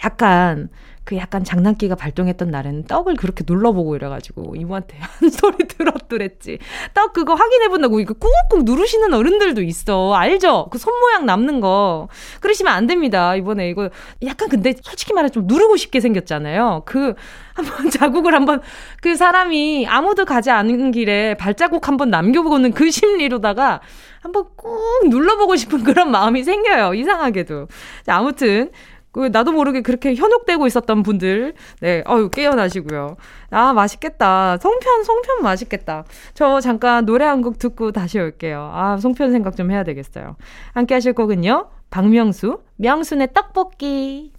약간 0.05 0.68
그 1.04 1.16
약간 1.16 1.42
장난기가 1.44 1.94
발동했던 1.96 2.50
날에는 2.50 2.84
떡을 2.84 3.16
그렇게 3.16 3.42
눌러보고 3.46 3.96
이래가지고 3.96 4.54
이모한테 4.56 4.96
한 5.00 5.30
소리 5.30 5.56
들었더랬지. 5.66 6.58
떡 6.94 7.12
그거 7.12 7.34
확인해본다고 7.34 8.00
이거 8.00 8.14
꾹꾹 8.14 8.62
누르시는 8.64 9.12
어른들도 9.14 9.62
있어. 9.62 10.14
알죠? 10.14 10.68
그 10.70 10.78
손 10.78 10.98
모양 11.00 11.26
남는 11.26 11.60
거. 11.60 12.08
그러시면 12.40 12.72
안 12.72 12.86
됩니다. 12.86 13.34
이번에 13.36 13.68
이거 13.68 13.90
약간 14.24 14.48
근데 14.48 14.74
솔직히 14.82 15.12
말해 15.12 15.28
좀 15.28 15.46
누르고 15.46 15.76
싶게 15.76 16.00
생겼잖아요. 16.00 16.82
그 16.86 17.14
한번 17.54 17.90
자국을 17.90 18.34
한번 18.34 18.60
그 19.02 19.16
사람이 19.16 19.86
아무도 19.88 20.24
가지 20.24 20.50
않은 20.50 20.92
길에 20.92 21.34
발자국 21.34 21.86
한번 21.88 22.10
남겨보고는 22.10 22.72
그 22.72 22.90
심리로다가 22.90 23.80
한번 24.22 24.44
꾹 24.56 25.08
눌러보고 25.08 25.56
싶은 25.56 25.82
그런 25.82 26.10
마음이 26.10 26.44
생겨요. 26.44 26.94
이상하게도. 26.94 27.68
자, 28.04 28.16
아무튼 28.16 28.70
그 29.12 29.29
나도 29.33 29.53
모르게 29.53 29.81
그렇게 29.83 30.14
현혹되고 30.14 30.66
있었던 30.66 31.03
분들, 31.03 31.55
네, 31.81 32.03
어유 32.09 32.31
깨어나시고요. 32.31 33.16
아 33.51 33.73
맛있겠다. 33.73 34.57
송편 34.59 35.05
송편 35.05 35.42
맛있겠다. 35.42 36.05
저 36.35 36.61
잠깐 36.61 37.05
노래 37.07 37.25
한 37.25 37.42
곡 37.42 37.59
듣고 37.59 37.90
다시 37.92 38.18
올게요. 38.18 38.70
아 38.73 38.96
송편 38.99 39.33
생각 39.33 39.57
좀 39.57 39.70
해야 39.70 39.83
되겠어요. 39.85 40.37
함께 40.75 40.94
하실 40.94 41.12
곡은요, 41.14 41.68
박명수, 41.90 42.61
명순의 42.77 43.29
떡볶이. 43.35 44.33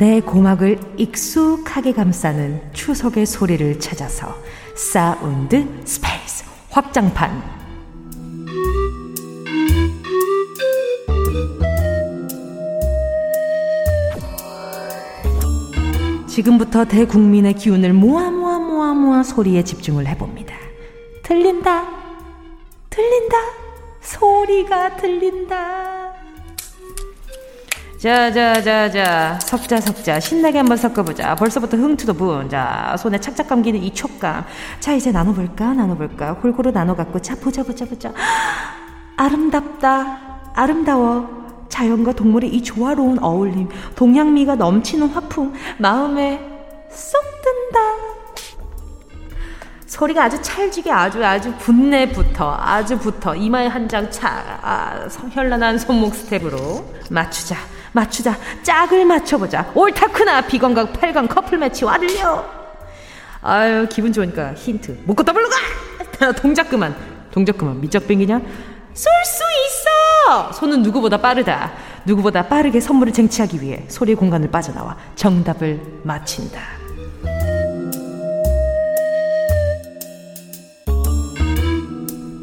내 0.00 0.18
고막을 0.18 0.80
익숙하게 0.96 1.92
감싸는 1.92 2.72
추석의 2.72 3.26
소리를 3.26 3.78
찾아서 3.80 4.34
사운드 4.74 5.62
스페이스 5.84 6.42
확장판 6.70 7.42
지금부터 16.26 16.86
대국민의 16.86 17.52
기운을 17.52 17.92
모아 17.92 18.30
모아 18.30 18.58
모아 18.58 18.94
모아 18.94 19.22
소리에 19.22 19.62
집중을 19.62 20.06
해봅니다. 20.06 20.56
들린다. 21.22 21.86
들린다. 22.88 23.36
소리가 24.00 24.96
들린다. 24.96 25.99
자, 28.00 28.32
자, 28.32 28.54
자, 28.62 28.90
자. 28.90 29.38
섞자, 29.42 29.78
섞자. 29.80 30.20
신나게 30.20 30.56
한번 30.58 30.78
섞어보자. 30.78 31.34
벌써부터 31.34 31.76
흥 31.76 31.95
to 31.95 32.03
the 32.03 32.14
분. 32.14 32.48
자, 32.48 32.96
손에 32.98 33.18
착착 33.20 33.48
감기는 33.48 33.78
이 33.82 33.92
촉감. 33.92 34.44
자, 34.80 34.94
이제 34.94 35.12
나눠볼까? 35.12 35.74
나눠볼까? 35.74 36.36
골고루 36.36 36.70
나눠갖고. 36.70 37.20
자, 37.20 37.34
보자, 37.36 37.62
보자, 37.62 37.84
보자. 37.84 38.10
아름답다. 39.16 40.18
아름다워. 40.54 41.28
자연과 41.68 42.12
동물의 42.12 42.50
이 42.54 42.62
조화로운 42.62 43.18
어울림. 43.22 43.68
동양미가 43.96 44.54
넘치는 44.54 45.08
화풍. 45.08 45.52
마음에 45.76 46.40
쏙 46.90 47.20
든다. 47.42 47.80
소리가 49.86 50.24
아주 50.24 50.40
찰지게 50.40 50.90
아주 50.90 51.22
아주 51.24 51.52
붙어 51.58 52.56
아주 52.58 52.96
붙어 52.98 53.34
이마에 53.34 53.66
한 53.66 53.88
장 53.88 54.08
차 54.10 54.28
아, 54.62 55.08
현란한 55.32 55.78
손목 55.78 56.14
스텝으로 56.14 56.84
맞추자 57.10 57.56
맞추자 57.92 58.36
짝을 58.62 59.04
맞춰보자 59.04 59.70
옳다구나 59.74 60.42
비광 60.42 60.92
8광 60.92 61.28
커플 61.28 61.58
매치 61.58 61.84
와 61.84 61.99
들려 61.99 62.60
아유, 63.42 63.86
기분 63.88 64.12
좋으니까 64.12 64.52
힌트. 64.52 64.98
묻고 65.04 65.22
더블로 65.22 65.48
가! 65.48 66.32
동작 66.36 66.68
그만. 66.68 66.94
동작 67.30 67.56
그만. 67.56 67.80
밑장 67.80 68.04
빼기냐? 68.04 68.38
쏠 68.92 69.10
수 69.24 69.42
있어! 69.66 70.52
손은 70.52 70.82
누구보다 70.82 71.16
빠르다. 71.16 71.72
누구보다 72.04 72.46
빠르게 72.48 72.80
선물을 72.80 73.14
쟁취하기 73.14 73.62
위해 73.62 73.84
소리의 73.88 74.16
공간을 74.16 74.50
빠져나와 74.50 74.94
정답을 75.16 75.80
맞힌다. 76.02 76.79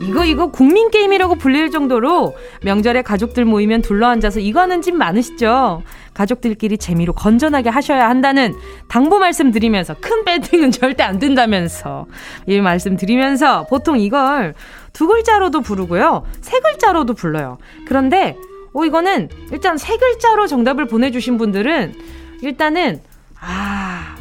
이거 0.08 0.24
이거 0.24 0.48
국민 0.48 0.90
게임이라고 0.90 1.36
불릴 1.36 1.70
정도로 1.70 2.36
명절에 2.64 3.02
가족들 3.02 3.46
모이면 3.46 3.82
둘러앉아서 3.82 4.40
이거 4.40 4.62
하는 4.62 4.82
집 4.82 4.96
많으시죠? 4.96 5.84
가족들끼리 6.14 6.78
재미로 6.78 7.14
건전하게 7.14 7.70
하셔야 7.70 8.10
한다는 8.10 8.56
당부 8.88 9.20
말씀드리면서 9.20 9.96
큰 10.00 10.24
배팅은 10.24 10.72
절대 10.72 11.04
안 11.04 11.20
된다면서 11.20 12.08
이 12.48 12.60
말씀 12.62 12.96
드리면서 12.96 13.66
보통 13.68 14.00
이걸 14.00 14.56
두 14.94 15.08
글자로도 15.08 15.62
부르고요. 15.62 16.24
세 16.42 16.60
글자로도 16.60 17.14
불러요. 17.14 17.58
그런데 17.86 18.36
어 18.74 18.86
이거는 18.86 19.30
일단 19.52 19.78
세 19.78 19.98
글자로 19.98 20.48
정답을 20.48 20.88
보내 20.88 21.12
주신 21.12 21.38
분들은 21.38 21.94
일단은 22.42 23.02
아 23.40 24.17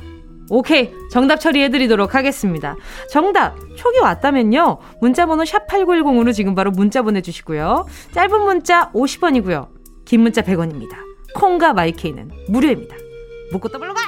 오케이. 0.48 0.92
정답 1.10 1.36
처리해드리도록 1.40 2.14
하겠습니다. 2.14 2.76
정답. 3.10 3.56
촉이 3.76 3.98
왔다면요. 3.98 4.78
문자번호 5.00 5.44
샵8910으로 5.44 6.32
지금 6.32 6.54
바로 6.54 6.70
문자 6.70 7.02
보내주시고요. 7.02 7.86
짧은 8.12 8.42
문자 8.42 8.90
50원이고요. 8.92 9.68
긴 10.04 10.20
문자 10.20 10.42
100원입니다. 10.42 10.96
콩과 11.34 11.72
마이케이는 11.72 12.30
무료입니다. 12.48 12.96
묻고 13.52 13.68
더블로 13.68 13.94
가! 13.94 14.00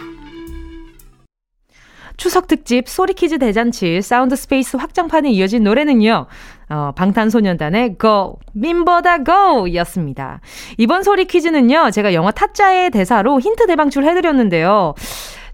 추석 2.17 2.49
특집 2.49 2.89
소리퀴즈 2.89 3.39
대잔치 3.39 4.03
사운드 4.03 4.35
스페이스 4.35 4.77
확장판에 4.77 5.31
이어진 5.31 5.63
노래는요. 5.63 6.27
어, 6.69 6.93
방탄소년단의 6.97 7.97
고민보다 8.01 9.23
Go였습니다. 9.23 10.41
이번 10.79 11.05
소리 11.05 11.27
퀴즈는요. 11.27 11.93
제가 11.93 12.15
영화 12.15 12.33
타짜의 12.33 12.91
대사로 12.91 13.41
힌트 13.41 13.69
대방출 13.69 14.05
해드렸는데요. 14.05 14.95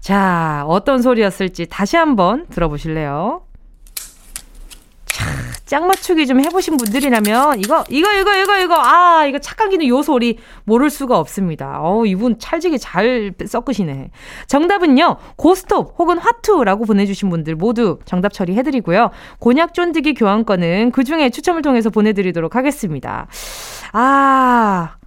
자, 0.05 0.63
어떤 0.67 1.01
소리였을지 1.01 1.65
다시 1.65 1.97
한번 1.97 2.45
들어보실래요? 2.51 3.41
차, 5.07 5.25
짝 5.65 5.87
맞추기 5.87 6.27
좀 6.27 6.41
해보신 6.41 6.77
분들이라면 6.77 7.59
이거 7.59 7.83
이거 7.89 8.13
이거 8.13 8.35
이거 8.35 8.59
이거 8.59 8.75
아 8.77 9.25
이거 9.25 9.39
착각기는 9.39 9.87
요 9.87 10.03
소리 10.03 10.37
모를 10.63 10.91
수가 10.91 11.17
없습니다. 11.17 11.79
어 11.81 12.05
이분 12.05 12.37
찰지게 12.37 12.77
잘 12.77 13.33
섞으시네. 13.47 14.11
정답은요 14.45 15.17
고스톱 15.37 15.95
혹은 15.97 16.19
화투라고 16.19 16.85
보내주신 16.85 17.31
분들 17.31 17.55
모두 17.55 17.97
정답 18.05 18.31
처리해드리고요. 18.31 19.09
곤약 19.39 19.73
쫀득이 19.73 20.13
교환권은 20.13 20.91
그 20.91 21.03
중에 21.03 21.31
추첨을 21.31 21.63
통해서 21.63 21.89
보내드리도록 21.89 22.55
하겠습니다. 22.55 23.25
아. 23.91 24.97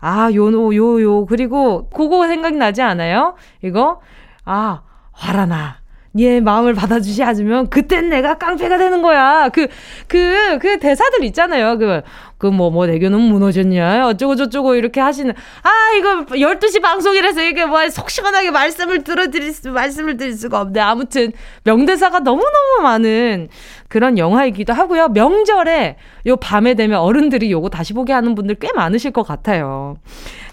아, 0.00 0.30
요, 0.32 0.52
요, 0.76 1.02
요. 1.02 1.26
그리고, 1.26 1.88
그거 1.90 2.28
생각나지 2.28 2.82
않아요? 2.82 3.34
이거? 3.62 3.98
아, 4.48 4.80
화라나. 5.12 5.76
니의 6.14 6.40
마음을 6.40 6.72
받아주지 6.72 7.22
않으면 7.22 7.68
그땐 7.68 8.08
내가 8.08 8.38
깡패가 8.38 8.78
되는 8.78 9.02
거야. 9.02 9.50
그, 9.50 9.68
그, 10.08 10.58
그 10.58 10.78
대사들 10.78 11.22
있잖아요. 11.24 11.76
그, 11.76 12.00
그 12.38 12.46
뭐, 12.46 12.70
뭐, 12.70 12.86
내교는 12.86 13.20
무너졌냐. 13.20 14.08
어쩌고저쩌고 14.08 14.74
이렇게 14.74 15.00
하시는. 15.02 15.34
아, 15.62 15.70
이거 15.98 16.24
12시 16.34 16.80
방송이라서 16.80 17.42
이게 17.42 17.66
뭐, 17.66 17.88
속 17.90 18.08
시원하게 18.08 18.50
말씀을 18.50 19.04
들어드릴 19.04 19.52
수, 19.52 19.70
말씀을 19.70 20.16
드릴 20.16 20.32
수가 20.32 20.62
없네. 20.62 20.80
아무튼, 20.80 21.32
명대사가 21.64 22.20
너무너무 22.20 22.82
많은 22.82 23.48
그런 23.88 24.16
영화이기도 24.16 24.72
하고요. 24.72 25.08
명절에 25.08 25.96
요 26.26 26.36
밤에 26.36 26.72
되면 26.72 27.00
어른들이 27.00 27.52
요거 27.52 27.68
다시 27.68 27.92
보게 27.92 28.14
하는 28.14 28.34
분들 28.34 28.56
꽤 28.56 28.72
많으실 28.74 29.10
것 29.10 29.24
같아요. 29.24 29.98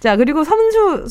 자, 0.02 0.18
그리고 0.18 0.44
선수, 0.44 1.06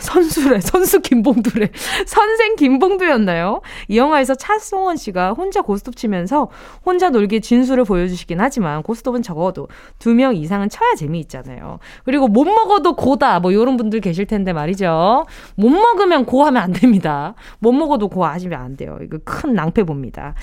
선수래, 0.00 0.60
선수 0.60 1.00
김봉두래. 1.00 1.70
선생 2.06 2.56
김봉두였나요? 2.56 3.60
이 3.88 3.96
영화에서 3.98 4.34
차송원 4.34 4.96
씨가 4.96 5.32
혼자 5.32 5.62
고스톱 5.62 5.96
치면서 5.96 6.48
혼자 6.84 7.10
놀기 7.10 7.40
진수를 7.40 7.84
보여주시긴 7.84 8.40
하지만 8.40 8.82
고스톱은 8.82 9.22
적어도 9.22 9.68
두 9.98 10.16
명 10.16 10.34
이상은 10.34 10.70
쳐야 10.70 10.94
재미있잖아요. 10.94 11.78
그리고 12.04 12.26
못 12.26 12.44
먹어도 12.44 12.96
고다, 12.96 13.38
뭐 13.40 13.52
이런 13.52 13.76
분들 13.76 14.00
계실 14.00 14.24
텐데 14.26 14.52
말이죠. 14.54 15.26
못 15.56 15.68
먹으면 15.68 16.24
고 16.24 16.44
하면 16.44 16.62
안 16.62 16.72
됩니다. 16.72 17.34
못 17.58 17.72
먹어도 17.72 18.08
고 18.08 18.24
하시면 18.24 18.58
안 18.58 18.76
돼요. 18.76 18.98
이거 19.02 19.18
큰 19.24 19.52
낭패 19.54 19.84
봅니다. 19.84 20.34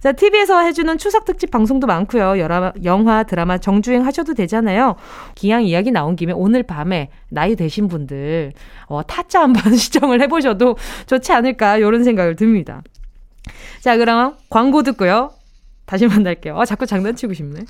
자, 0.00 0.12
TV에서 0.12 0.60
해주는 0.60 0.96
추석 0.98 1.26
특집 1.26 1.50
방송도 1.50 1.86
많고요. 1.86 2.38
여러, 2.38 2.72
영화, 2.84 3.22
드라마 3.22 3.58
정주행 3.58 4.06
하셔도 4.06 4.32
되잖아요. 4.32 4.96
기왕 5.34 5.64
이야기 5.64 5.90
나온 5.90 6.16
김에 6.16 6.32
오늘 6.32 6.62
밤에 6.62 7.10
나이 7.28 7.54
되신 7.54 7.88
분들, 7.88 8.52
어, 8.86 8.97
타짜 9.02 9.40
한번 9.42 9.74
시청을 9.76 10.20
해보셔도 10.22 10.76
좋지 11.06 11.32
않을까, 11.32 11.76
이런 11.78 12.04
생각을 12.04 12.36
듭니다. 12.36 12.82
자, 13.80 13.96
그럼 13.96 14.34
광고 14.50 14.82
듣고요. 14.82 15.32
다시 15.86 16.06
만날게요. 16.06 16.58
아, 16.60 16.64
자꾸 16.64 16.86
장난치고 16.86 17.32
싶네. 17.34 17.60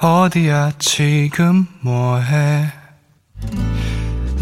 어디야, 0.00 0.72
지금 0.78 1.66
뭐해? 1.80 2.66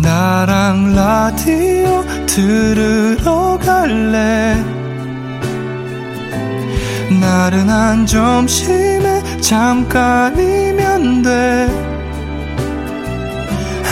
나랑 0.03 0.95
라디오 0.97 2.05
들으러 2.27 3.59
갈래? 3.59 4.57
나른한 7.21 8.07
점심에 8.07 9.41
잠깐이면 9.41 11.23
돼. 11.23 11.94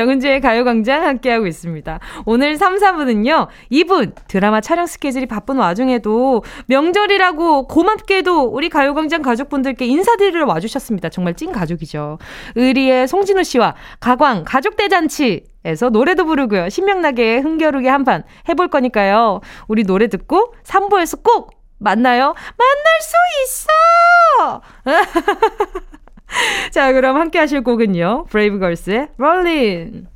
정은지의 0.00 0.40
가요광장 0.40 1.04
함께하고 1.06 1.46
있습니다. 1.46 2.00
오늘 2.24 2.56
3, 2.56 2.78
4분은요, 2.78 3.48
이분 3.68 4.14
드라마 4.28 4.62
촬영 4.62 4.86
스케줄이 4.86 5.26
바쁜 5.26 5.58
와중에도 5.58 6.42
명절이라고 6.68 7.68
고맙게도 7.68 8.44
우리 8.44 8.70
가요광장 8.70 9.20
가족분들께 9.20 9.84
인사드리러 9.84 10.46
와주셨습니다. 10.46 11.10
정말 11.10 11.34
찐 11.34 11.52
가족이죠. 11.52 12.18
의리의 12.56 13.08
송진우 13.08 13.44
씨와 13.44 13.74
가광 14.00 14.44
가족대잔치 14.46 15.44
에서 15.64 15.90
노래도 15.90 16.24
부르고요. 16.24 16.70
신명나게 16.70 17.40
흥겨루게 17.40 17.86
한 17.90 18.00
판 18.04 18.24
해볼 18.48 18.68
거니까요. 18.68 19.42
우리 19.68 19.84
노래 19.84 20.06
듣고 20.08 20.54
3부에서 20.64 21.22
꼭 21.22 21.50
만나요. 21.78 22.34
만날 22.56 23.00
수 23.02 23.16
있어! 23.44 24.62
자, 26.70 26.92
그럼 26.92 27.16
함께 27.16 27.38
하실 27.38 27.62
곡은요. 27.62 28.26
브레이브걸스의 28.30 29.08
롤린. 29.16 30.06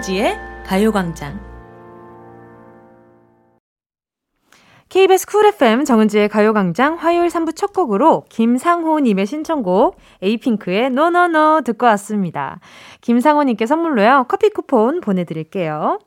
정은지의 0.00 0.38
가요광장. 0.66 1.38
KBS 4.88 5.26
Cool 5.26 5.46
FM 5.46 5.84
정은지의 5.84 6.28
가요광장 6.28 6.94
화요일 6.94 7.28
3부 7.28 7.54
첫 7.54 7.72
곡으로 7.72 8.24
김상호님의 8.28 9.26
신청곡 9.26 9.98
에이핑크의 10.22 10.90
NoNoNo 10.90 11.62
듣고 11.64 11.86
왔습니다. 11.86 12.60
김상호님께 13.00 13.66
선물로요 13.66 14.26
커피 14.28 14.50
쿠폰 14.50 15.00
보내드릴게요. 15.00 15.98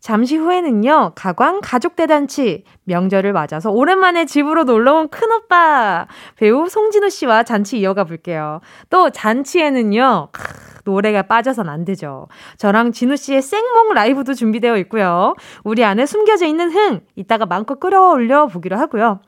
잠시 0.00 0.36
후에는요, 0.36 1.12
가광 1.14 1.60
가족대잔치, 1.62 2.64
명절을 2.84 3.34
맞아서 3.34 3.70
오랜만에 3.70 4.24
집으로 4.24 4.64
놀러온 4.64 5.08
큰오빠, 5.08 6.06
배우 6.36 6.68
송진우 6.70 7.10
씨와 7.10 7.42
잔치 7.42 7.78
이어가 7.78 8.04
볼게요. 8.04 8.60
또 8.88 9.10
잔치에는요, 9.10 10.28
크, 10.32 10.79
노래가 10.90 11.22
빠져선 11.22 11.68
안 11.68 11.84
되죠. 11.84 12.26
저랑 12.58 12.92
진우 12.92 13.16
씨의 13.16 13.42
생몽 13.42 13.94
라이브도 13.94 14.34
준비되어 14.34 14.76
있고요. 14.78 15.34
우리 15.64 15.84
안에 15.84 16.06
숨겨져 16.06 16.46
있는 16.46 16.70
흥, 16.70 17.00
이따가 17.14 17.46
마음껏 17.46 17.78
끌어올려 17.78 18.46
보기로 18.46 18.76
하고요. 18.76 19.20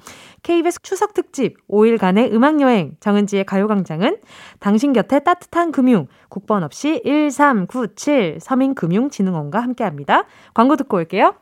KBS 0.43 0.83
추석 0.83 1.15
특집 1.15 1.57
5일간의 1.69 2.33
음악 2.33 2.61
여행 2.61 2.97
정은지의 2.99 3.45
가요 3.45 3.69
광장은 3.69 4.19
당신 4.59 4.93
곁에 4.93 5.21
따뜻한 5.21 5.71
금융 5.71 6.09
국번 6.29 6.65
없이 6.65 7.01
1397 7.05 8.39
서민금융진흥원과 8.41 9.61
함께합니다. 9.61 10.25
광고 10.53 10.75
듣고 10.77 10.97
올게요. 10.97 11.35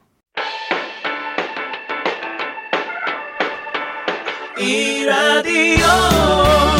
이 4.59 5.06
라디오 5.06 6.80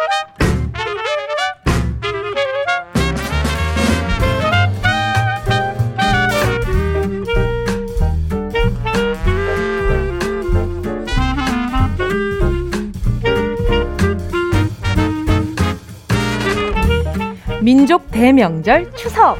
민족 17.61 18.09
대명절 18.11 18.91
추석. 18.95 19.37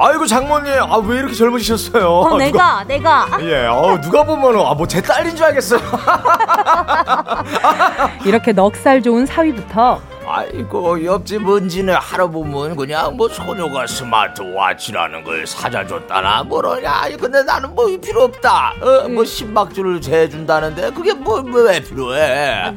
아이고 0.00 0.26
장모님, 0.26 0.72
아 0.80 0.98
왜 0.98 1.18
이렇게 1.18 1.34
젊으셨어요? 1.34 2.08
어, 2.08 2.36
내가, 2.38 2.84
내가. 2.84 3.26
예, 3.40 3.66
어 3.66 4.00
누가 4.00 4.22
보면은 4.22 4.60
아뭐 4.60 4.86
제 4.86 5.02
딸인 5.02 5.34
줄 5.34 5.44
알겠어요. 5.46 5.80
이렇게 8.24 8.52
넉살 8.52 9.02
좋은 9.02 9.26
사위부터 9.26 10.00
아이고 10.24 11.04
옆집 11.04 11.48
은지네 11.48 11.94
할아범은 11.94 12.76
그냥 12.76 13.16
뭐 13.16 13.28
손녀가 13.28 13.86
스마트워치라는 13.86 15.24
걸 15.24 15.46
사다 15.46 15.86
줬다나 15.86 16.44
뭐러냐 16.44 17.08
근데 17.18 17.42
나는 17.42 17.74
뭐 17.74 17.86
필요 17.98 18.24
없다 18.24 18.74
어, 18.80 19.08
뭐 19.08 19.24
심박수를 19.24 20.00
재준다는데 20.02 20.90
그게 20.90 21.14
뭐 21.14 21.40
왜 21.40 21.80
필요해 21.80 22.74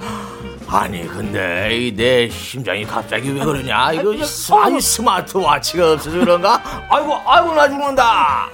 아니 0.74 1.06
근데 1.06 1.70
이내 1.78 2.30
심장이 2.30 2.86
갑자기 2.86 3.30
왜 3.34 3.44
그러냐 3.44 3.92
이거 3.92 4.16
스- 4.24 4.54
아니 4.54 4.80
스마트워치가 4.80 5.94
없어서 5.94 6.18
그런가 6.20 6.62
아이고 6.90 7.14
아이고 7.26 7.54
나 7.54 7.68
죽는다 7.68 8.50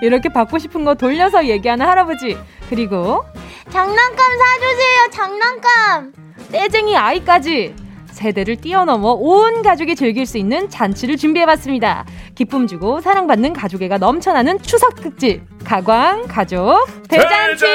이렇게 0.00 0.28
받고 0.28 0.58
싶은 0.58 0.84
거 0.84 0.94
돌려서 0.94 1.44
얘기하는 1.48 1.84
할아버지. 1.86 2.38
그리고 2.70 3.24
장난감 3.68 4.16
사주세요, 4.16 5.10
장난감. 5.10 6.12
떼쟁이 6.52 6.96
아이까지 6.96 7.74
세대를 8.12 8.56
뛰어넘어 8.56 9.10
온 9.12 9.62
가족이 9.62 9.96
즐길 9.96 10.24
수 10.24 10.38
있는 10.38 10.70
잔치를 10.70 11.16
준비해봤습니다. 11.16 12.06
기쁨 12.36 12.66
주고 12.68 13.00
사랑받는 13.00 13.52
가족애가 13.54 13.98
넘쳐나는 13.98 14.62
추석 14.62 14.94
특집 15.02 15.42
가광 15.64 16.26
가족 16.28 16.86
대잔치. 17.08 17.66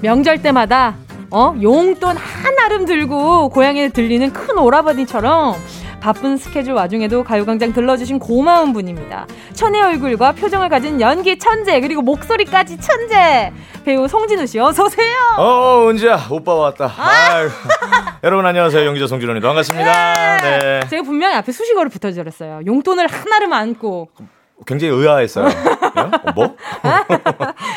명절 0.00 0.42
때마다 0.42 0.94
어 1.30 1.54
용돈 1.60 2.16
한 2.16 2.58
아름 2.64 2.84
들고 2.86 3.50
고향에 3.50 3.90
들리는 3.90 4.32
큰 4.32 4.56
오라버니처럼 4.58 5.54
바쁜 6.00 6.36
스케줄 6.36 6.74
와중에도 6.74 7.24
가요광장 7.24 7.72
들러주신 7.72 8.20
고마운 8.20 8.72
분입니다. 8.72 9.26
천의 9.54 9.82
얼굴과 9.82 10.32
표정을 10.32 10.68
가진 10.68 11.00
연기 11.00 11.38
천재 11.38 11.80
그리고 11.80 12.02
목소리까지 12.02 12.78
천재 12.80 13.52
배우 13.84 14.06
송진우 14.06 14.46
씨 14.46 14.60
어서 14.60 14.84
오세요. 14.84 15.16
어, 15.38 15.88
은지야, 15.88 16.28
오빠 16.30 16.54
왔다. 16.54 16.92
아이고. 16.96 17.50
여러분 18.22 18.46
안녕하세요. 18.46 18.86
용기자 18.86 19.06
송진원입니다. 19.08 19.48
반갑습니다. 19.48 20.36
네. 20.38 20.80
제가 20.88 21.02
분명히 21.02 21.34
앞에 21.34 21.50
수식어를 21.50 21.90
붙여드렸어요. 21.90 22.60
용돈을 22.66 23.06
한 23.08 23.32
아름 23.32 23.52
안고. 23.52 24.08
굉장히 24.66 24.92
의아했어요. 24.94 25.48
예? 25.98 26.28
어, 26.28 26.32
뭐? 26.34 26.56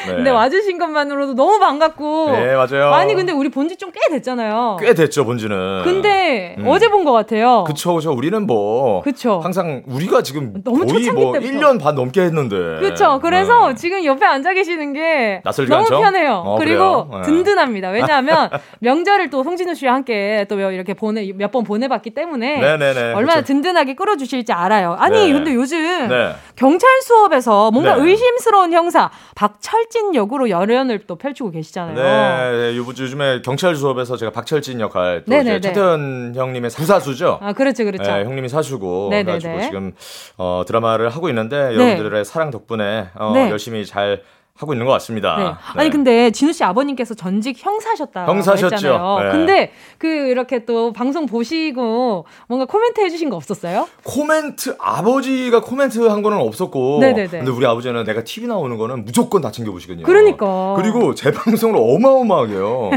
네. 0.08 0.16
근데 0.16 0.30
와주신 0.30 0.78
것만으로도 0.78 1.36
너무 1.36 1.60
반갑고. 1.60 2.32
네, 2.32 2.56
맞아요. 2.56 2.94
아니 2.94 3.14
근데 3.16 3.32
우리 3.32 3.50
본지 3.50 3.76
좀 3.78 3.92
꽤 3.92 4.00
됐잖아요. 4.16 4.78
꽤 4.80 4.94
됐죠, 4.94 5.26
본지는. 5.26 5.82
근데 5.84 6.56
음. 6.58 6.66
어제 6.68 6.88
본 6.88 7.04
것 7.04 7.12
같아요. 7.12 7.64
그쵸, 7.68 7.96
그쵸. 7.96 8.14
우리는 8.14 8.46
뭐. 8.48 9.02
그쵸. 9.02 9.42
항상 9.44 9.84
우리가 9.88 10.22
지금 10.24 10.54
너무 10.64 10.86
거의 10.86 11.10
뭐 11.12 11.34
때부터. 11.34 11.52
1년 11.52 11.82
반 11.82 11.96
넘게 11.96 12.22
했는데. 12.22 12.56
그렇죠. 12.80 13.20
그래서 13.22 13.70
네. 13.70 13.76
지금 13.76 14.06
옆에 14.06 14.26
앉아 14.26 14.54
계시는 14.54 14.94
게 14.94 15.42
너무 15.44 15.82
않죠? 15.82 16.00
편해요. 16.00 16.44
어, 16.46 16.58
그리고? 16.58 17.08
네. 17.12 17.22
든든합니다. 17.24 17.90
왜냐하면 17.92 18.50
명절을 18.80 19.30
또 19.30 19.44
송진우 19.44 19.74
씨와 19.76 19.94
함께 19.96 20.46
또 20.48 20.58
이렇게 20.72 20.94
보내 20.94 21.30
몇 21.36 21.52
번 21.52 21.66
보내봤기 21.66 22.12
때문에 22.12 22.62
네네네. 22.62 23.14
얼마나 23.14 23.42
그쵸. 23.42 23.48
든든하게 23.54 23.96
끌어주실지 23.96 24.54
알아요. 24.54 24.96
아니 25.00 25.28
네. 25.28 25.34
근데 25.34 25.54
요즘 25.54 26.08
네. 26.08 26.32
경찰 26.56 26.90
수업에서 27.02 27.72
뭔가 27.72 27.96
네. 27.96 28.02
의심스러운 28.12 28.74
형사 28.74 29.10
박철진 29.36 30.16
역으로 30.16 30.50
열연을 30.50 31.00
또 31.08 31.16
펼치고 31.16 31.52
계시잖아요. 31.52 31.96
네, 31.96 32.78
요- 32.78 32.86
요즘에 32.88 33.42
경찰 33.42 33.76
수업에서 33.76 34.18
제가 34.18 34.32
박철진 34.32 34.80
역할 34.80 35.24
또 35.26 35.32
네네네. 35.32 35.58
이제 35.58 35.70
최태현 35.70 36.34
형님의 36.36 36.70
부사수죠. 36.72 37.40
아 37.42 37.54
그렇죠, 37.54 37.84
그렇죠. 37.86 38.04
네, 38.04 38.24
형님이 38.24 38.50
사주고 38.50 39.08
네네네. 39.12 39.40
그래가지고 39.40 39.62
지금 39.64 39.94
어, 40.38 40.64
드라마를 40.68 41.10
하고 41.10 41.30
있는데 41.30 41.56
여러분들의 41.76 42.26
사랑 42.26 42.52
덕분에 42.52 43.08
어, 43.16 43.32
네. 43.34 43.50
열심히 43.50 43.86
잘 43.86 44.22
하고 44.56 44.74
있는 44.74 44.86
것 44.86 44.92
같습니다. 44.94 45.38
네. 45.38 45.44
네. 45.46 45.54
아니 45.82 45.90
근데 45.90 46.30
진우 46.32 46.54
씨 46.54 46.64
아버님께서 46.64 47.14
전직 47.16 47.58
형사셨다. 47.64 48.26
형사셨죠. 48.28 48.76
했잖아요. 48.76 49.20
네. 49.24 49.32
근데 49.32 49.72
그 49.98 50.08
이렇게 50.08 50.66
또 50.66 50.94
방송 50.94 51.26
보시고 51.26 52.26
뭔가 52.48 52.66
코멘트 52.66 53.02
해주신 53.02 53.30
거 53.30 53.36
없었어요? 53.38 53.88
코멘트 54.04 54.76
아버지가 54.80 55.62
코멘트 55.62 56.00
한 56.08 56.22
거는 56.22 56.38
없었고 56.38 57.00
네네네. 57.02 57.28
근데 57.28 57.52
우리 57.52 57.66
아버지는 57.66 58.04
내가 58.04 58.24
TV 58.24 58.48
나오는 58.48 58.78
거는 58.78 59.06
무조건 59.06 59.42
다 59.42 59.52
챙겨 59.52 59.72
보시거든요. 59.72 60.06
그러니까. 60.06 60.76
그리고 60.78 61.16
제 61.16 61.32
방송을 61.32 61.78
어마어마하게요. 61.80 62.92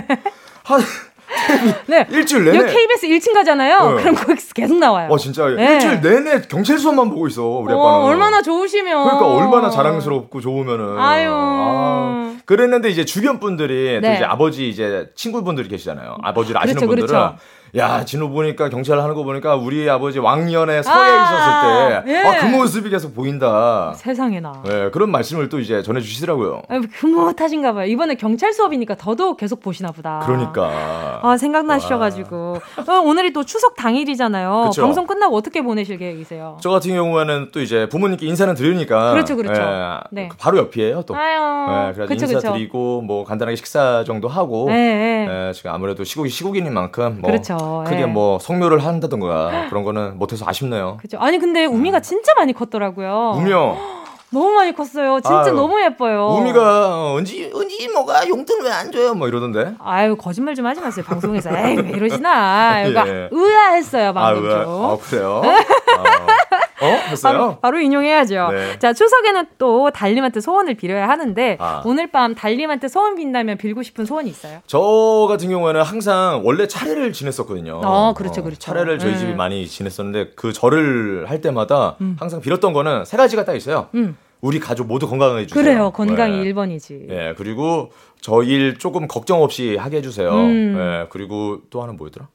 한 0.64 0.80
네. 1.86 2.06
일주일 2.10 2.46
여기 2.46 2.58
내내 2.58 2.72
KBS 2.72 3.06
1층 3.08 3.34
가잖아요. 3.34 3.94
네. 3.96 4.02
그럼 4.02 4.14
거기 4.14 4.40
계속 4.54 4.78
나와요. 4.78 5.08
어 5.10 5.16
진짜 5.18 5.46
네. 5.48 5.74
일주일 5.74 6.00
내내 6.00 6.42
경찰 6.48 6.78
수업만 6.78 7.10
보고 7.10 7.26
있어 7.26 7.42
우리 7.42 7.72
어, 7.72 7.78
아빠는. 7.78 8.06
얼마나 8.06 8.42
좋으시면. 8.42 9.04
그러니까 9.04 9.26
얼마나 9.26 9.70
자랑스럽고 9.70 10.40
좋으면은. 10.40 10.98
아유. 10.98 11.30
아, 11.32 12.36
그랬는데 12.44 12.88
이제 12.90 13.04
주변 13.04 13.40
분들이 13.40 14.00
또 14.00 14.06
네. 14.08 14.14
이제 14.16 14.24
아버지 14.24 14.68
이제 14.68 15.10
친구분들이 15.14 15.68
계시잖아요. 15.68 16.18
아버지를 16.22 16.60
아시는 16.60 16.74
그렇죠, 16.74 16.86
분들은 16.86 17.06
그렇죠. 17.08 17.36
야 17.76 18.04
진우 18.04 18.28
보니까 18.30 18.68
경찰 18.68 19.00
하는 19.00 19.14
거 19.14 19.24
보니까 19.24 19.56
우리 19.56 19.88
아버지 19.90 20.18
왕년에 20.20 20.82
서해 20.82 20.96
아, 21.10 21.22
있었을 21.24 22.04
때 22.04 22.12
예. 22.12 22.18
아 22.24 22.40
그 22.44 22.46
모습이 22.46 22.90
계속 22.90 23.14
보인다. 23.14 23.92
세상에나. 23.96 24.62
네, 24.64 24.90
그런 24.90 25.10
말씀을 25.10 25.48
또 25.48 25.58
이제 25.58 25.82
전해주시더라고요. 25.82 26.62
아, 26.68 26.80
흐뭇하신가 26.92 27.72
봐요. 27.72 27.86
이번에 27.86 28.14
경찰 28.16 28.52
수업이니까 28.52 28.94
더더욱 28.96 29.36
계속 29.38 29.60
보시나 29.60 29.90
보다. 29.92 30.20
그러니까. 30.24 31.20
아, 31.22 31.36
생각나셔가지고. 31.36 32.60
어, 32.86 32.92
오늘이 33.04 33.32
또 33.32 33.44
추석 33.44 33.74
당일이잖아요. 33.76 34.64
그쵸. 34.70 34.82
방송 34.82 35.06
끝나고 35.06 35.34
어떻게 35.36 35.62
보내실 35.62 35.98
계획이세요? 35.98 36.58
저 36.60 36.70
같은 36.70 36.92
경우에는 36.94 37.48
또 37.52 37.60
이제 37.60 37.88
부모님께 37.88 38.26
인사는 38.26 38.54
드리니까 38.54 39.12
그렇죠, 39.12 39.36
그렇죠. 39.36 39.60
예, 39.62 39.98
네. 40.10 40.28
바로 40.38 40.58
옆이에요 40.58 41.02
또. 41.02 41.16
아유. 41.16 41.88
네, 41.88 41.92
그래서 41.94 42.08
그쵸, 42.08 42.24
인사 42.26 42.36
그쵸. 42.38 42.52
드리고 42.52 43.00
뭐 43.02 43.24
간단하게 43.24 43.56
식사 43.56 44.04
정도 44.04 44.28
하고 44.28 44.66
네, 44.68 45.26
네. 45.26 45.48
예, 45.48 45.52
지금 45.52 45.70
아무래도 45.72 46.04
시국이 46.04 46.28
시국인인 46.28 46.72
만큼 46.74 47.18
뭐 47.20 47.30
그렇죠, 47.30 47.56
크게 47.86 48.02
예. 48.02 48.06
뭐 48.06 48.38
성묘를 48.38 48.84
한다던가 48.84 49.66
그런 49.68 49.84
거는 49.84 50.18
못해서 50.18 50.44
아쉽네요. 50.48 50.98
그죠. 51.00 51.18
아니, 51.20 51.38
근데 51.38 51.64
우미가 51.66 52.00
진짜 52.00 52.32
많이 52.38 52.52
컸더라고요. 52.52 53.34
우며 53.36 53.76
너무 54.30 54.50
많이 54.52 54.74
컸어요. 54.74 55.20
진짜 55.20 55.42
아유, 55.44 55.52
너무 55.52 55.80
예뻐요. 55.80 56.26
우미가 56.38 57.16
은지 57.16 57.52
은지 57.54 57.88
뭐가 57.88 58.26
용돈 58.28 58.64
왜 58.64 58.70
안 58.72 58.90
줘요? 58.90 59.14
뭐 59.14 59.28
이러던데. 59.28 59.74
아유 59.78 60.16
거짓말 60.16 60.56
좀 60.56 60.66
하지 60.66 60.80
마세요 60.80 61.04
방송에서 61.06 61.50
에이 61.56 61.76
왜 61.76 61.90
이러시나 61.90 62.82
이거 62.84 63.02
예. 63.06 63.28
의아했어요 63.30 64.12
방금 64.12 64.44
아, 64.44 64.54
왜? 64.56 64.64
좀 64.64 64.84
아, 64.84 64.96
그래요? 64.98 65.30
어, 65.36 65.54
어? 66.84 66.98
바로, 67.22 67.58
바로 67.60 67.80
인용해야죠. 67.80 68.48
네. 68.52 68.78
자, 68.78 68.92
추석에는 68.92 69.46
또 69.58 69.90
달님한테 69.90 70.40
소원을 70.40 70.74
빌어야 70.74 71.08
하는데 71.08 71.56
아. 71.60 71.82
오늘 71.84 72.10
밤 72.10 72.34
달님한테 72.34 72.88
소원 72.88 73.14
빈다면 73.14 73.56
빌고 73.58 73.82
싶은 73.82 74.04
소원이 74.04 74.28
있어요? 74.30 74.58
저 74.66 75.26
같은 75.28 75.48
경우에는 75.48 75.82
항상 75.82 76.42
원래 76.44 76.66
차례를 76.66 77.12
지냈었거든요. 77.12 77.80
어, 77.84 78.14
그렇죠, 78.14 78.42
그렇죠. 78.42 78.58
차례를 78.58 78.98
저희 78.98 79.12
음. 79.14 79.18
집이 79.18 79.34
많이 79.34 79.66
지냈었는데 79.66 80.32
그 80.36 80.52
절을 80.52 81.28
할 81.28 81.40
때마다 81.40 81.96
항상 82.18 82.40
빌었던 82.40 82.72
거는 82.72 83.04
세 83.04 83.16
가지가 83.16 83.44
딱 83.44 83.54
있어요. 83.54 83.88
음. 83.94 84.16
우리 84.40 84.60
가족 84.60 84.86
모두 84.88 85.08
건강해 85.08 85.46
주세요. 85.46 85.62
그래요. 85.64 85.90
건강이 85.90 86.36
네. 86.44 86.52
1번이지. 86.52 87.08
예, 87.08 87.34
그리고 87.38 87.90
저 88.20 88.42
일 88.42 88.76
조금 88.78 89.08
걱정 89.08 89.42
없이 89.42 89.76
하게 89.76 89.98
해 89.98 90.02
주세요. 90.02 90.30
음. 90.34 90.76
예, 90.78 91.06
그리고 91.08 91.60
또 91.70 91.80
하나는 91.80 91.96
뭐였더라? 91.96 92.28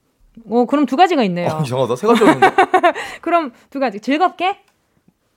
어, 0.49 0.65
그럼 0.65 0.85
두 0.87 0.95
가지가 0.95 1.21
있네요. 1.25 1.49
어, 1.51 1.61
이상하다. 1.63 1.95
세 1.95 2.07
가지였는데. 2.07 2.47
그럼 3.21 3.51
두 3.69 3.79
가지. 3.79 3.99
즐겁게? 3.99 4.57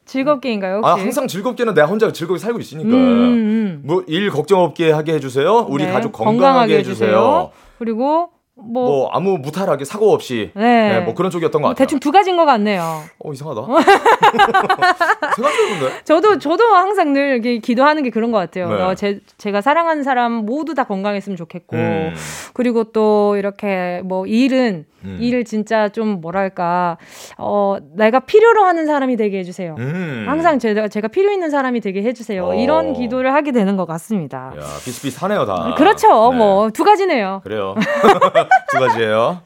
즐겁게인가요, 0.05 0.77
혹시? 0.79 0.91
아, 0.91 0.95
항상 0.95 1.29
즐겁게는 1.29 1.75
내가 1.75 1.87
혼자 1.87 2.13
즐겁게 2.13 2.39
살고 2.39 2.59
있으니까. 2.59 2.91
음, 2.91 2.93
음. 2.97 3.83
뭐일 3.85 4.31
걱정 4.31 4.61
없게 4.61 4.91
하게 4.91 5.15
해주세요. 5.15 5.67
우리 5.69 5.87
네, 5.87 5.93
가족 5.93 6.13
건강하게, 6.13 6.79
해주세요. 6.79 7.51
그리고 7.79 8.31
뭐, 8.55 8.87
뭐, 8.87 9.09
아무 9.13 9.39
무탈하게 9.39 9.85
사고 9.85 10.13
없이. 10.13 10.51
네. 10.55 10.99
네, 10.99 11.01
뭐 11.01 11.15
그런 11.15 11.31
쪽이었던 11.31 11.61
것뭐 11.63 11.71
같아요. 11.71 11.87
대충 11.87 11.99
두 11.99 12.13
가지인 12.13 12.37
것 12.37 12.45
같네요. 12.45 13.03
어 13.19 13.33
이상하다. 13.33 13.63
세 15.37 15.43
가지였는데. 15.43 16.05
저도 16.05 16.39
저도 16.39 16.65
항상 16.75 17.13
늘 17.13 17.35
이렇게 17.35 17.59
기도하는 17.59 18.03
게 18.03 18.11
그런 18.11 18.31
것 18.31 18.39
같아요. 18.39 18.69
네. 18.69 18.83
어, 18.83 18.95
제 18.95 19.21
제가 19.39 19.63
사랑하는 19.63 20.03
사람 20.03 20.33
모두 20.33 20.75
다 20.75 20.85
건강했으면 20.85 21.37
좋겠고 21.37 21.77
음. 21.77 22.15
그리고 22.53 22.85
또 22.85 23.37
이렇게 23.37 24.03
뭐 24.05 24.27
일은 24.27 24.85
음. 25.05 25.19
일을 25.21 25.45
진짜 25.45 25.89
좀 25.89 26.21
뭐랄까 26.21 26.97
어 27.39 27.77
내가 27.95 28.21
필요로 28.21 28.65
하는 28.65 28.87
사람이 28.87 29.17
되게 29.17 29.39
해주세요. 29.41 29.77
음. 29.79 30.25
항상 30.29 30.59
제가 30.59 30.89
제가 30.89 31.09
필요 31.09 31.31
있는 31.33 31.51
사람이 31.51 31.81
되게 31.81 32.03
해주세요. 32.03 32.47
어. 32.47 32.55
이런 32.55 32.93
기도를 32.93 33.33
하게 33.35 33.53
되는 33.53 33.77
것 33.77 33.87
같습니다. 33.87 34.53
야 34.57 34.63
비슷비슷하네요 34.85 35.47
다. 35.47 35.75
그렇죠. 35.77 36.31
네. 36.33 36.37
뭐두 36.39 36.85
가지네요. 36.85 37.41
그래요. 37.45 37.75
두 38.71 38.79
가지예요. 38.79 39.41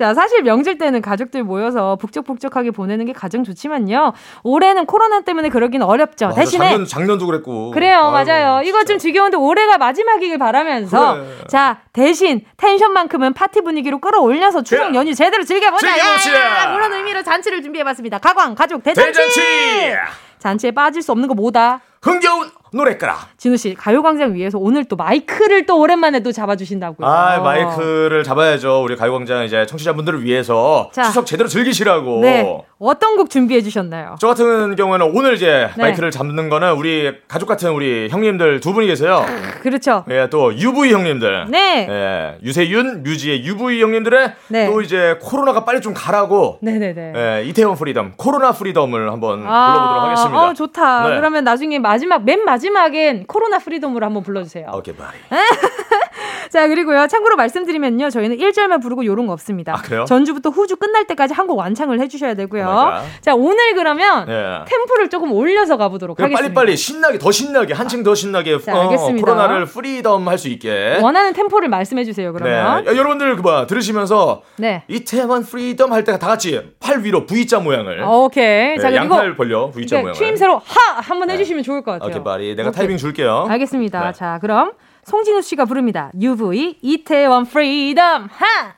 자, 0.00 0.14
사실 0.14 0.42
명절 0.42 0.78
때는 0.78 1.02
가족들 1.02 1.44
모여서 1.44 1.96
북적북적하게 1.96 2.70
보내는 2.70 3.04
게 3.04 3.12
가장 3.12 3.44
좋지만요. 3.44 4.14
올해는 4.44 4.86
코로나 4.86 5.20
때문에 5.20 5.50
그러긴 5.50 5.82
어렵죠. 5.82 6.28
맞아, 6.28 6.40
대신에 6.40 6.70
작년 6.70 6.86
작년도 6.86 7.26
그랬고. 7.26 7.70
그래요, 7.70 7.96
아이고, 8.10 8.10
맞아요. 8.32 8.62
이거 8.62 8.78
좀 8.84 8.96
진짜. 8.96 9.10
지겨운데 9.10 9.36
올해가 9.36 9.76
마지막이길 9.76 10.38
바라면서 10.38 11.14
그래. 11.16 11.26
자 11.48 11.80
대신 11.92 12.40
텐션만큼은 12.56 13.34
파티 13.34 13.60
분위기로 13.60 13.98
끌어올려서 13.98 14.62
추석 14.62 14.89
그래. 14.90 14.98
연휴 14.98 15.14
제대로 15.14 15.44
즐겨보자. 15.44 15.98
야! 15.98 16.74
그런 16.74 16.92
의미로 16.92 17.22
잔치를 17.22 17.62
준비해봤습니다. 17.62 18.18
가광 18.18 18.54
가족 18.54 18.82
대잔치. 18.82 19.12
대잔치. 19.12 19.96
잔치에 20.38 20.70
빠질 20.70 21.02
수 21.02 21.12
없는 21.12 21.28
거 21.28 21.34
뭐다? 21.34 21.80
흥겨운 22.02 22.50
노래까라. 22.72 23.16
진우 23.36 23.56
씨 23.56 23.74
가요광장 23.74 24.34
위에서 24.34 24.58
오늘 24.58 24.84
또 24.84 24.96
마이크를 24.96 25.66
또 25.66 25.80
오랜만에 25.80 26.20
또 26.20 26.30
잡아주신다고요. 26.32 27.06
아 27.08 27.40
마이크를 27.40 28.22
잡아야죠. 28.22 28.82
우리 28.82 28.96
가요광장 28.96 29.44
이제 29.44 29.66
청취자분들을 29.66 30.22
위해서 30.24 30.90
자. 30.92 31.02
추석 31.04 31.26
제대로 31.26 31.48
즐기시라고. 31.48 32.20
네, 32.20 32.62
어떤 32.78 33.16
곡 33.16 33.28
준비해 33.28 33.60
주셨나요? 33.60 34.16
저 34.20 34.28
같은 34.28 34.76
경우에는 34.76 35.12
오늘 35.14 35.34
이제 35.34 35.68
네. 35.76 35.82
마이크를 35.82 36.10
잡는 36.10 36.48
거는 36.48 36.74
우리 36.74 37.12
가족 37.26 37.46
같은 37.46 37.72
우리 37.72 38.08
형님들 38.08 38.60
두 38.60 38.72
분이 38.72 38.86
계세요. 38.86 39.24
그렇죠. 39.62 40.04
예, 40.10 40.28
또 40.30 40.54
UV 40.54 40.92
형님들. 40.92 41.46
네. 41.48 41.88
예, 41.90 42.38
유세윤, 42.44 43.02
뮤지의 43.02 43.44
UV 43.44 43.82
형님들의 43.82 44.32
네. 44.48 44.66
또 44.66 44.80
이제 44.80 45.18
코로나가 45.20 45.64
빨리 45.64 45.80
좀 45.80 45.92
가라고. 45.92 46.58
네네네. 46.62 47.12
예, 47.16 47.44
이태원 47.46 47.76
freedom, 47.76 48.12
코로나 48.16 48.52
freedom을 48.52 49.10
한번 49.10 49.40
불러보도록 49.40 50.02
하겠습니다. 50.04 50.40
어, 50.40 50.54
좋다. 50.54 51.08
네. 51.08 51.16
그러면 51.16 51.44
나중에 51.44 51.78
마지막, 51.78 52.24
맨 52.24 52.44
마지막 52.44 52.59
엔 52.94 53.26
코로나 53.26 53.58
freedom으로 53.58 54.04
한번 54.04 54.22
불러주세요. 54.22 54.70
오케이, 54.74 54.94
바리. 54.94 55.18
자, 56.50 56.66
그리고요. 56.68 57.06
참고로 57.06 57.36
말씀드리면요. 57.36 58.10
저희는 58.10 58.36
1절만 58.38 58.82
부르고 58.82 59.04
요런 59.04 59.26
거 59.26 59.32
없습니다. 59.32 59.74
아, 59.74 59.76
그래요? 59.82 60.04
전주부터 60.04 60.50
후주 60.50 60.76
끝날 60.76 61.06
때까지 61.06 61.34
한 61.34 61.46
곡 61.50 61.58
완창을 61.58 61.98
해주셔야 62.00 62.34
되고요. 62.34 62.62
Oh 62.68 62.77
my 62.77 62.86
god. 62.86 63.04
자, 63.22 63.34
오늘 63.34 63.74
그러면 63.74 64.28
예. 64.28 64.64
템포를 64.68 65.08
조금 65.10 65.32
올려서 65.32 65.76
가보도록 65.76 66.20
하겠습니다. 66.20 66.40
빨리빨리 66.54 66.76
신나게 66.76 67.18
더 67.18 67.32
신나게 67.32 67.72
한층 67.74 68.02
더 68.04 68.14
신나게 68.14 68.58
자, 68.60 68.76
어, 68.76 68.82
알겠습니다. 68.82 69.24
코로나를 69.26 69.64
freedom 69.66 70.28
할 70.28 70.38
수 70.38 70.48
있게 70.48 70.98
원하는 71.02 71.32
템포를 71.32 71.68
말씀해주세요, 71.68 72.32
네. 72.32 72.38
그러면. 72.38 72.86
야, 72.86 72.96
여러분들 72.96 73.36
그봐 73.36 73.66
들으시면서 73.66 74.42
네. 74.58 74.84
이태원 74.88 75.42
freedom 75.42 75.92
할 75.92 76.03
때 76.03 76.18
다 76.18 76.26
같이 76.26 76.60
팔 76.78 77.02
위로 77.02 77.26
V자 77.26 77.58
모양을 77.58 78.02
오케이. 78.04 78.76
자, 78.78 78.90
네, 78.90 78.98
그리고 78.98 79.14
양팔 79.16 79.36
벌려 79.36 79.70
V자 79.70 79.96
모양을 79.96 80.12
추임새로 80.14 80.58
하! 80.64 81.00
한번 81.00 81.30
해주시면 81.30 81.62
좋을 81.64 81.82
것 81.82 81.92
같아요. 81.92 82.08
오케이 82.10 82.22
바리 82.24 82.54
내가 82.54 82.68
오케이. 82.68 82.78
타이밍 82.80 82.96
줄게요 82.96 83.46
알겠습니다. 83.48 84.04
네. 84.04 84.12
자, 84.12 84.38
그럼 84.40 84.72
송진우 85.10 85.42
씨가 85.42 85.64
부릅니다. 85.64 86.12
UV 86.20 86.78
이태원 86.82 87.44
freedom. 87.44 88.28
하! 88.32 88.74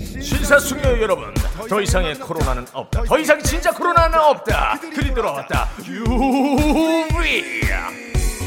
신사숙녀 0.00 1.00
여러분 1.02 1.34
더 1.68 1.80
이상의 1.82 2.14
코로나는 2.18 2.64
없다. 2.72 3.02
더 3.04 3.18
이상 3.18 3.38
진짜 3.42 3.70
코로나는 3.70 4.18
없다. 4.18 4.78
그리 4.94 5.12
돌아왔다. 5.14 5.68
UV 5.86 7.60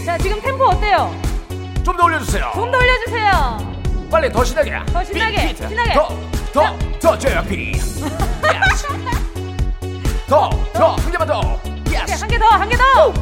자, 0.06 0.18
지금 0.18 0.42
템포 0.42 0.64
어때요? 0.66 1.12
좀 1.86 1.96
더 1.96 2.04
올려주세요. 2.06 2.52
좀 2.56 2.72
더 2.72 2.78
올려주세요. 2.80 3.78
빨리 4.10 4.32
더 4.32 4.44
신나게. 4.44 4.80
더 4.92 5.04
신나게, 5.04 5.54
신나게. 5.56 5.94
더더더 6.52 7.18
JYP 7.20 7.74
더더 10.28 10.96
한 10.96 11.12
개만 11.12 11.28
더. 11.28 11.60
Yes 11.92 12.22
한개 12.22 12.40
더, 12.40 12.46
한 12.48 12.68
개 12.68 12.76
더! 12.76 13.14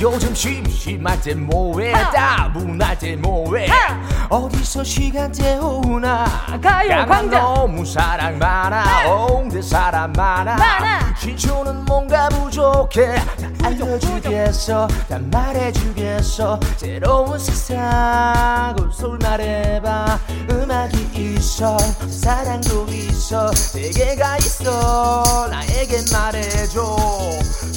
요즘 0.00 0.34
심심할 0.34 1.20
때 1.20 1.34
뭐해? 1.34 1.92
하! 1.92 2.10
따분할 2.10 2.98
때 2.98 3.14
뭐해? 3.16 3.68
하! 3.68 4.26
어디서 4.28 4.82
시간 4.82 5.30
때우나? 5.30 6.24
가요, 6.60 6.90
야간 6.90 7.08
광장. 7.08 7.40
너무 7.42 7.84
사람 7.86 8.38
많아. 8.38 9.04
홍대 9.08 9.62
사람 9.62 10.12
많아. 10.12 11.14
신촌은 11.16 11.84
뭔가 11.84 12.28
부족해. 12.28 13.14
다 13.14 13.48
알려주겠어. 13.62 14.88
다 15.08 15.18
말해주겠어. 15.30 16.58
새로운 16.76 17.38
세상 17.38 18.74
그곳을 18.92 19.16
말해봐. 19.22 20.18
음악이 20.50 21.08
있어. 21.36 21.78
사랑도 22.08 22.86
있어. 22.90 23.52
세계가 23.52 24.38
있어. 24.38 25.22
나에게 25.50 25.98
말해줘. 26.12 26.96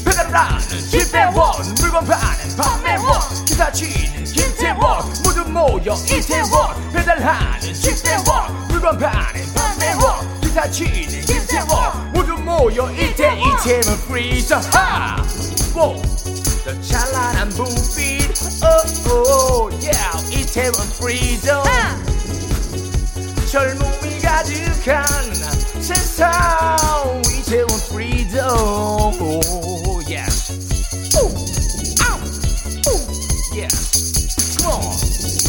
배달하는 0.03 0.59
집배원 0.59 1.51
물건 1.79 2.06
파는 2.07 2.55
판매원 2.55 3.19
기타 3.45 3.69
치는 3.69 4.23
김태원 4.23 5.05
모두 5.23 5.43
모여 5.43 5.93
이태원 5.93 6.91
배달하는 6.93 7.73
집배원 7.73 8.67
물건 8.69 8.97
파는 8.97 9.53
판매원 9.53 10.39
기타 10.39 10.69
치는 10.71 11.21
김태원 11.25 12.13
모두 12.13 12.33
모여 12.35 12.89
이태 12.93 13.37
이태원 13.37 13.97
freedom 14.07 14.61
하 14.71 15.17
오! 15.75 16.01
저 16.63 16.81
찬란한 16.81 17.49
불빛 17.49 18.31
오오 19.05 19.69
yeah 19.71 20.31
이태원 20.31 20.73
freedom 20.97 21.63
젊음이 23.51 24.19
가득한 24.21 25.05
세상 25.81 27.21
이태원 27.35 27.67
freedom 27.89 29.86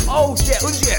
oh 0.08 0.34
yeah 0.44 0.66
은지야 0.66 0.96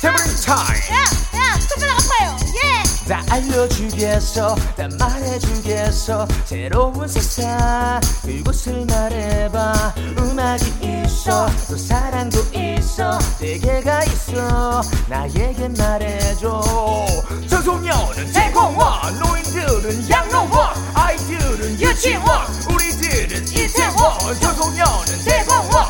태블릿 0.00 0.44
time 0.44 0.78
야, 0.92 0.98
야, 1.34 1.58
손가락 1.60 1.98
아파요. 1.98 2.36
예. 2.54 3.08
다 3.08 3.24
알려주겠어. 3.30 4.54
다 4.76 4.88
말해주겠어. 4.98 6.28
새로운 6.44 7.08
세상. 7.08 8.00
그곳을 8.22 8.86
말해봐. 8.86 9.94
음악이 10.18 11.02
있어. 11.04 11.48
또 11.68 11.76
사랑도 11.76 12.38
있어. 12.52 13.18
세계가 13.38 14.04
있어. 14.04 14.82
나에게 15.08 15.68
말해줘. 15.76 16.62
청소년은 17.48 18.32
대공원. 18.32 19.18
노인들은 19.18 20.08
양로원. 20.08 20.74
아이들은 20.94 21.80
유치원. 21.80 22.46
우리들은 22.70 23.48
이태원. 23.48 24.38
청소년은 24.40 25.24
대공원 25.24 25.88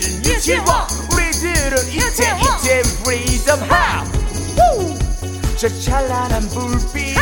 우리는 0.00 0.24
유치원 0.24 0.64
우리들은 1.12 1.88
이태 1.88 2.38
이태 2.40 2.80
freedom 3.00 3.60
how 3.70 4.08
저 5.58 5.68
찬란한 5.68 6.48
불빛 6.48 7.18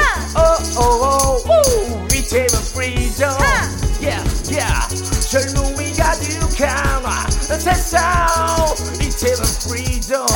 오오오 0.79 2.07
이태원 2.15 2.49
freedom 2.71 3.35
yeah 4.01 4.23
yeah 4.49 4.89
젊음이 5.29 5.93
가득한 5.95 7.03
세상 7.59 8.29
이태원 9.03 9.45
freedom 9.65 10.27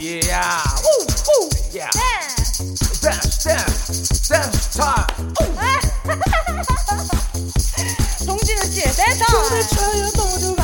yeah 0.00 0.64
woo 0.80 1.04
woo 1.28 1.50
yeah 1.74 1.90
dance 3.02 3.44
dance 3.44 4.28
dance 4.28 4.70
time 4.72 5.04
동진우 8.26 8.64
씨의 8.70 8.92
댄서 8.94 9.24
춤을 9.26 9.68
춰요 9.68 10.10
모두가 10.16 10.63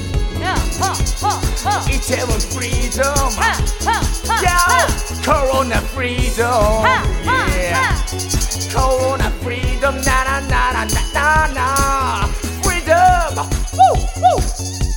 야, 0.51 0.55
하, 0.79 0.91
하, 3.87 3.95
yeah 4.41 4.59
하. 4.67 4.87
corona 8.73 9.27
freedom 9.43 9.95
나나나나나나나 10.03 11.59
freedom 12.63 13.35
woo 13.73 14.90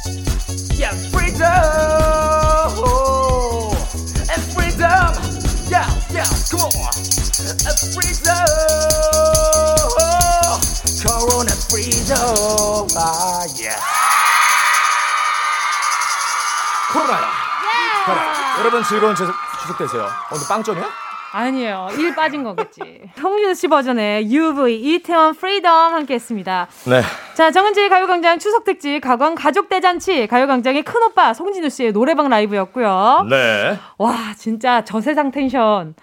여러분 18.75 18.83
즐거운 18.89 19.15
추석, 19.15 19.33
추석 19.63 19.79
되세요 19.79 20.09
오늘 20.33 20.43
빵점이야? 20.49 20.85
아니에요. 21.33 21.89
일 21.97 22.15
빠진 22.17 22.43
거겠지. 22.43 22.81
송진우 23.23 23.55
씨 23.55 23.69
버전의 23.69 24.33
UV 24.33 24.81
이태원 24.95 25.35
freedom 25.35 25.95
함께 25.95 26.15
했습니다. 26.15 26.67
네 26.87 27.03
자, 27.35 27.53
정은지의 27.53 27.89
가요광장 27.89 28.41
추석 28.41 28.65
특집 28.65 28.99
가광 29.01 29.37
가족대잔치 29.37 30.27
가요광장의 30.27 30.83
큰오빠 30.83 31.35
송진우 31.35 31.71
씨의 31.71 31.93
노래방 31.93 32.29
라이브였고요. 32.29 33.27
네. 33.31 33.79
와, 33.99 34.17
진짜 34.37 34.83
저 34.85 35.01
세상 35.01 35.31
tension인 35.31 35.95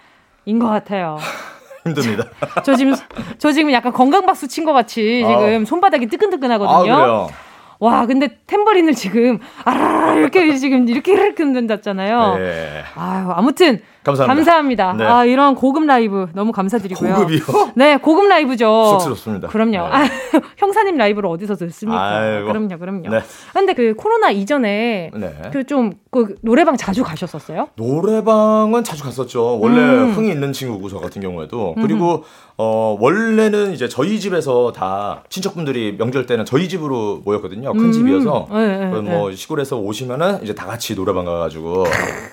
것 0.58 0.68
같아요. 0.68 1.18
힘듭니다. 1.84 2.24
저 2.64 2.74
지금, 2.74 2.94
저 3.38 3.52
지금 3.52 3.70
약간 3.72 3.92
건강 3.92 4.24
박수 4.24 4.48
친 4.48 4.64
것 4.64 4.72
같이 4.72 5.24
지금 5.26 5.66
손바닥이 5.66 6.06
아, 6.06 6.08
뜨끈뜨끈하거든요. 6.08 6.94
그래요? 6.94 7.28
와, 7.82 8.06
근데 8.06 8.28
탬버린을 8.46 8.94
지금 8.94 9.40
아라라 9.64 10.14
이렇게 10.14 10.54
지금 10.56 10.88
이렇게 10.88 11.14
이렇게 11.14 11.42
흔든다잖아요. 11.42 12.36
네. 12.36 12.84
아유, 12.94 13.28
아무튼 13.32 13.80
감사합니다. 14.04 14.34
감사합니다. 14.36 14.92
네. 14.92 15.04
아, 15.04 15.24
이런 15.24 15.56
고급 15.56 15.84
라이브 15.86 16.28
너무 16.32 16.52
감사드리고요. 16.52 17.14
고급이요? 17.14 17.40
네, 17.74 17.96
고급 17.96 18.28
라이브죠. 18.28 18.98
쑥스럽습니다. 19.00 19.48
그럼요. 19.48 19.70
네. 19.72 19.78
아, 19.78 20.04
형사님 20.58 20.96
라이브를 20.96 21.28
어디서 21.28 21.56
듣습니까? 21.56 22.18
아이고. 22.18 22.46
그럼요, 22.46 22.78
그럼요. 22.78 23.08
네. 23.08 23.20
근데 23.52 23.74
그 23.74 23.94
코로나 23.96 24.30
이전에 24.30 25.10
네. 25.12 25.34
그좀그 25.52 26.36
노래방 26.42 26.76
자주 26.76 27.02
가셨었어요? 27.02 27.68
노래방은 27.74 28.84
자주 28.84 29.02
갔었죠. 29.02 29.58
원래 29.58 29.80
음. 29.80 30.12
흥이 30.12 30.30
있는 30.30 30.52
친구고 30.52 30.88
저 30.88 31.00
같은 31.00 31.20
경우에도 31.20 31.74
그리고 31.80 32.22
어 32.64 32.96
원래는 33.00 33.72
이제 33.72 33.88
저희 33.88 34.20
집에서 34.20 34.70
다 34.70 35.24
친척분들이 35.28 35.96
명절 35.98 36.26
때는 36.26 36.44
저희 36.44 36.68
집으로 36.68 37.20
모였거든요. 37.24 37.72
큰 37.72 37.86
음. 37.86 37.92
집이어서 37.92 38.46
네, 38.52 38.78
네, 38.78 39.00
뭐 39.00 39.32
시골에서 39.32 39.78
오시면은 39.78 40.44
이제 40.44 40.54
다 40.54 40.66
같이 40.66 40.94
노래방 40.94 41.24
가가지고 41.24 41.84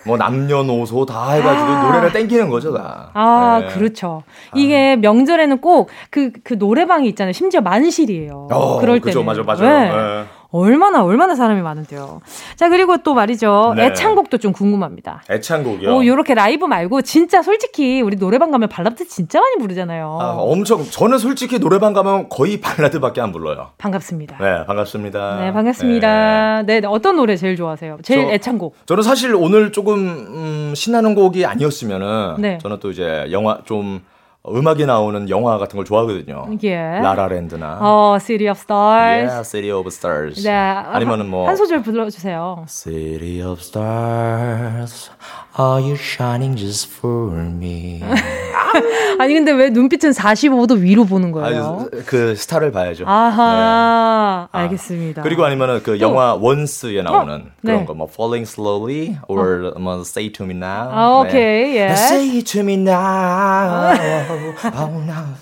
뭐 0.06 0.18
남녀노소 0.18 1.08
다 1.08 1.32
해가지고 1.32 1.66
아. 1.66 1.88
노래를 1.88 2.12
땡기는 2.14 2.50
거죠 2.50 2.74
다. 2.74 3.10
아, 3.16 3.60
네. 3.62 3.68
그렇죠. 3.74 4.22
이게 4.54 4.96
명절에는 4.98 5.62
꼭 5.62 5.90
그 6.12 6.32
그 6.44 6.54
노래방이 6.54 7.08
있잖아요. 7.10 7.34
심지어 7.34 7.62
만실이에요. 7.62 8.48
어, 8.52 8.80
그럴 8.80 9.00
그죠, 9.00 9.20
때는. 9.24 9.26
맞아, 9.26 9.44
맞아요. 9.44 10.26
얼마나 10.52 11.04
얼마나 11.04 11.36
사람이 11.36 11.62
많은데요. 11.62 12.22
자, 12.56 12.70
그리고 12.70 12.98
또 12.98 13.14
말이죠. 13.14 13.74
네. 13.76 13.86
애창곡도 13.88 14.40
좀 14.40 14.52
궁금합니다. 14.52 15.22
애창곡이요. 15.30 15.90
오, 15.96 16.04
요렇게 16.06 16.34
라이브 16.34 16.66
말고 16.66 17.04
진짜 17.04 17.44
솔직히 17.44 18.02
우리 18.02 18.18
노래방 18.18 18.50
가면 18.50 18.68
발라드 18.68 19.08
진짜 19.08 19.40
많이 19.40 19.58
부르잖아요. 19.58 20.18
아, 20.20 20.36
엄청 20.40 20.84
저는 20.84 21.20
솔직히 21.20 21.60
노래방 21.60 21.94
가면 21.94 22.30
거의 22.30 22.60
발라드밖에 22.62 23.22
안 23.22 23.32
불러요. 23.32 23.70
반갑습니다. 23.78 24.38
네, 24.40 24.66
반갑습니다. 24.66 25.40
네, 25.40 25.54
반갑습니다. 25.54 26.64
네. 26.64 26.80
네, 26.82 26.88
어떤 26.88 27.16
노래 27.18 27.36
제일 27.36 27.56
좋아하세요? 27.56 28.00
제일 28.02 28.26
저- 28.26 28.32
애창곡. 28.34 28.76
저는 28.88 29.04
사실 29.04 29.36
오늘 29.36 29.72
조금 29.72 29.98
음, 30.00 30.74
신나는 30.76 31.14
곡이 31.14 31.46
아니었으면은 31.46 32.36
네. 32.40 32.58
저는 32.60 32.80
또 32.80 32.90
이제 32.90 33.28
영화 33.32 33.60
좀 33.66 34.02
음악이 34.48 34.86
나오는 34.86 35.30
영화 35.30 35.58
같은 35.58 35.76
걸 35.76 35.86
좋아하거든요. 35.86 36.48
예. 36.64 36.76
라라랜드나 36.76 37.80
어, 37.82 38.18
City 38.22 38.50
of 38.50 38.58
Stars. 38.58 39.30
Yeah, 39.30 39.44
City 39.44 39.72
of 39.72 39.88
Stars. 39.88 40.42
네. 40.44 40.50
아니면은 40.52 41.30
뭐 41.30 41.46
한 41.48 41.56
소절 41.58 41.82
불러 41.82 42.10
주세요. 42.10 42.64
City 42.68 43.42
of 43.44 43.60
stars, 43.62 45.12
are 45.60 45.82
you 45.84 45.96
shining 45.96 46.56
just 46.58 46.90
for 46.90 47.36
me? 47.38 48.02
아니 49.20 49.34
근데 49.34 49.52
왜 49.52 49.70
눈빛은 49.72 50.12
45도 50.12 50.80
위로 50.80 51.04
보는 51.04 51.30
아, 51.30 51.34
거예요? 51.34 51.90
그 52.06 52.34
스타를 52.36 52.72
봐야죠. 52.72 53.04
아하, 53.08 54.48
네. 54.54 54.60
알겠습니다. 54.60 55.22
그리고 55.22 55.44
아니면은 55.44 55.84
그 55.84 56.00
영화 56.00 56.34
원스에 56.36 57.02
나오는 57.02 57.34
어, 57.36 57.50
그런 57.62 57.80
네. 57.80 57.86
거뭐 57.86 58.08
Falling 58.10 58.50
Slowly 58.50 59.18
or 59.28 59.74
뭐 59.78 60.00
Say 60.02 60.32
to 60.32 60.46
Me 60.46 60.56
Now. 60.56 60.90
아, 60.92 61.20
오케이, 61.20 61.76
예. 61.76 61.90
Say 61.90 62.42
to 62.44 62.62
me 62.62 62.76
now. 62.76 64.29
Oh, 64.32 65.04
now. 65.04 65.36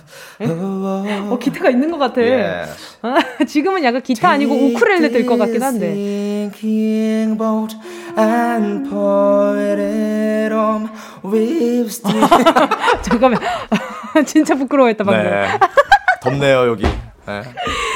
어, 1.33 1.37
기타가 1.39 1.69
있는 1.69 1.91
것 1.91 1.97
같아. 1.97 2.21
예. 2.21 2.63
아, 3.01 3.15
지금은 3.45 3.83
약간 3.83 4.01
기타 4.01 4.29
아니고 4.29 4.53
우쿨렐레 4.53 5.09
될 5.09 5.25
것 5.25 5.37
같긴 5.37 5.61
한데. 5.63 5.87
잠깐만. 13.03 13.39
진짜 14.25 14.55
부끄러워했다, 14.55 15.03
방금. 15.03 15.23
네. 15.23 15.47
덥네요 16.21 16.67
여기. 16.69 16.87
네. 17.27 17.41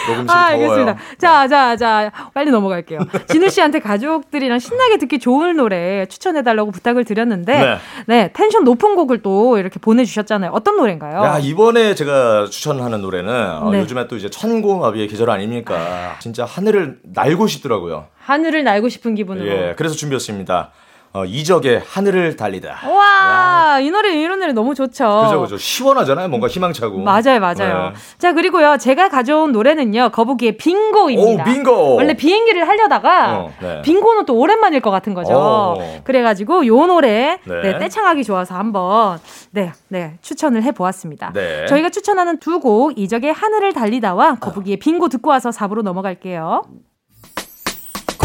녹음실 0.07 0.37
아. 0.37 0.45
알겠습니다. 0.47 0.97
자, 1.17 1.47
자, 1.47 1.75
자, 1.77 2.11
빨리 2.33 2.51
넘어갈게요. 2.51 2.99
진우 3.27 3.49
씨한테 3.49 3.79
가족들이랑 3.79 4.59
신나게 4.59 4.97
듣기 4.97 5.19
좋은 5.19 5.55
노래 5.55 6.05
추천해달라고 6.07 6.71
부탁을 6.71 7.05
드렸는데, 7.05 7.59
네. 7.59 7.77
네. 8.07 8.31
텐션 8.33 8.63
높은 8.63 8.95
곡을 8.95 9.21
또 9.21 9.57
이렇게 9.57 9.79
보내주셨잖아요. 9.79 10.51
어떤 10.51 10.77
노래인가요? 10.77 11.23
야 11.23 11.39
이번에 11.39 11.95
제가 11.95 12.47
추천하는 12.49 13.01
노래는 13.01 13.33
어, 13.61 13.71
네. 13.71 13.79
요즘에 13.79 14.07
또 14.07 14.17
이제 14.17 14.29
천고마비의 14.29 15.07
계절 15.07 15.29
아닙니까? 15.29 16.17
진짜 16.19 16.45
하늘을 16.45 16.99
날고 17.03 17.47
싶더라고요. 17.47 18.07
하늘을 18.19 18.63
날고 18.63 18.89
싶은 18.89 19.15
기분으로. 19.15 19.47
예, 19.47 19.73
그래서 19.77 19.95
준비했습니다. 19.95 20.71
어, 21.13 21.25
이적의 21.25 21.81
하늘을 21.85 22.37
달리다. 22.37 22.87
와, 22.89 23.79
이 23.81 23.91
노래, 23.91 24.15
이런 24.15 24.39
노래 24.39 24.53
너무 24.53 24.73
좋죠. 24.73 25.23
그죠, 25.25 25.41
그죠. 25.41 25.57
시원하잖아요. 25.57 26.29
뭔가 26.29 26.47
희망차고. 26.47 26.99
맞아요, 26.99 27.41
맞아요. 27.41 27.89
네. 27.89 27.93
자, 28.17 28.31
그리고요, 28.31 28.77
제가 28.77 29.09
가져온 29.09 29.51
노래는요, 29.51 30.11
거북이의 30.13 30.55
빙고입니다. 30.55 31.43
오, 31.43 31.45
빙고! 31.45 31.95
원래 31.95 32.13
비행기를 32.13 32.65
하려다가, 32.65 33.39
어, 33.39 33.53
네. 33.61 33.81
빙고는 33.81 34.25
또 34.25 34.35
오랜만일 34.37 34.79
것 34.79 34.89
같은 34.89 35.13
거죠. 35.13 35.33
어. 35.35 36.01
그래가지고, 36.05 36.65
요 36.67 36.85
노래, 36.85 37.39
네. 37.43 37.61
네, 37.61 37.77
떼창하기 37.77 38.23
좋아서 38.23 38.55
한번, 38.55 39.19
네, 39.51 39.73
네, 39.89 40.17
추천을 40.21 40.63
해보았습니다. 40.63 41.33
네. 41.33 41.65
저희가 41.65 41.89
추천하는 41.89 42.39
두 42.39 42.61
곡, 42.61 42.97
이적의 42.97 43.33
하늘을 43.33 43.73
달리다와 43.73 44.35
거북이의 44.35 44.77
빙고 44.77 45.09
듣고 45.09 45.29
와서 45.29 45.49
4부로 45.49 45.81
넘어갈게요. 45.81 46.63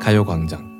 가요광장. 0.00 0.70